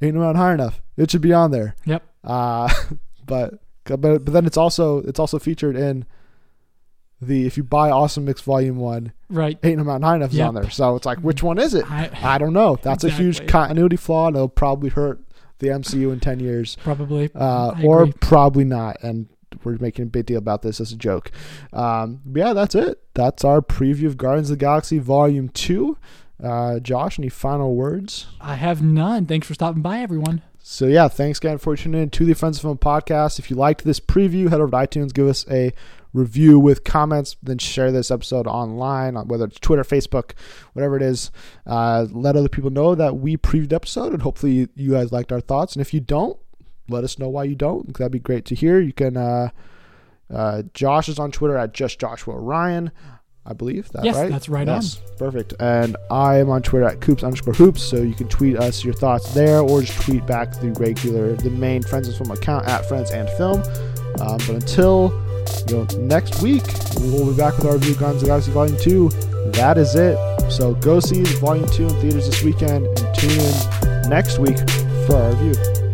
[0.00, 0.80] Ain't No Mountain High Enough.
[0.96, 1.74] It should be on there.
[1.84, 2.02] yep.
[2.24, 2.72] Uh,
[3.26, 6.06] but but but then it's also it's also featured in
[7.20, 9.58] the if you buy Awesome Mix Volume One, Right.
[9.62, 10.48] Ain't Mountain High Enough is Yep.
[10.48, 10.70] on there.
[10.70, 11.90] So it's like which one is it?
[11.90, 12.78] I, I don't know.
[12.80, 15.20] That's a huge continuity flaw, and it'll probably hurt
[15.58, 17.30] the MCU in ten years, probably.
[17.34, 18.12] uh, or agree.
[18.20, 18.96] probably not.
[19.02, 19.28] And
[19.64, 21.30] we're making a big deal about this as a joke.
[21.72, 23.02] Um, yeah, that's it.
[23.14, 25.98] That's our preview of Guardians of the Galaxy Volume Two.
[26.42, 28.26] Uh, Josh, any final words?
[28.40, 29.26] I have none.
[29.26, 30.42] Thanks for stopping by, everyone.
[30.60, 33.38] So yeah, thanks again for tuning in to the Friends of Film podcast.
[33.40, 35.72] If you liked this preview, head over to iTunes, give us a
[36.12, 40.32] review with comments, then share this episode online, whether it's Twitter, Facebook,
[40.72, 41.30] whatever it is.
[41.66, 45.32] Uh, let other people know that we previewed the episode, and hopefully you guys liked
[45.32, 45.74] our thoughts.
[45.74, 46.38] And if you don't,
[46.88, 47.96] let us know why you don't.
[47.96, 48.80] That'd be great to hear.
[48.80, 49.16] You can.
[49.16, 49.50] Uh,
[50.32, 52.90] uh, Josh is on Twitter at just Joshua Ryan.
[53.46, 54.30] I believe that's Yes, right.
[54.30, 55.54] that's right Yes, perfect.
[55.58, 58.92] And I am on Twitter at coops underscore hoops, so you can tweet us your
[58.92, 62.84] thoughts there, or just tweet back the regular, the main Friends and Film account at
[62.86, 63.62] Friends and Film.
[64.20, 65.08] Um, but until
[65.68, 66.64] you know next week,
[67.00, 69.08] we'll be back with our review of Guardians of Galaxy Volume Two.
[69.52, 70.16] That is it.
[70.50, 74.58] So go see Volume Two in theaters this weekend, and tune in next week
[75.06, 75.87] for our review.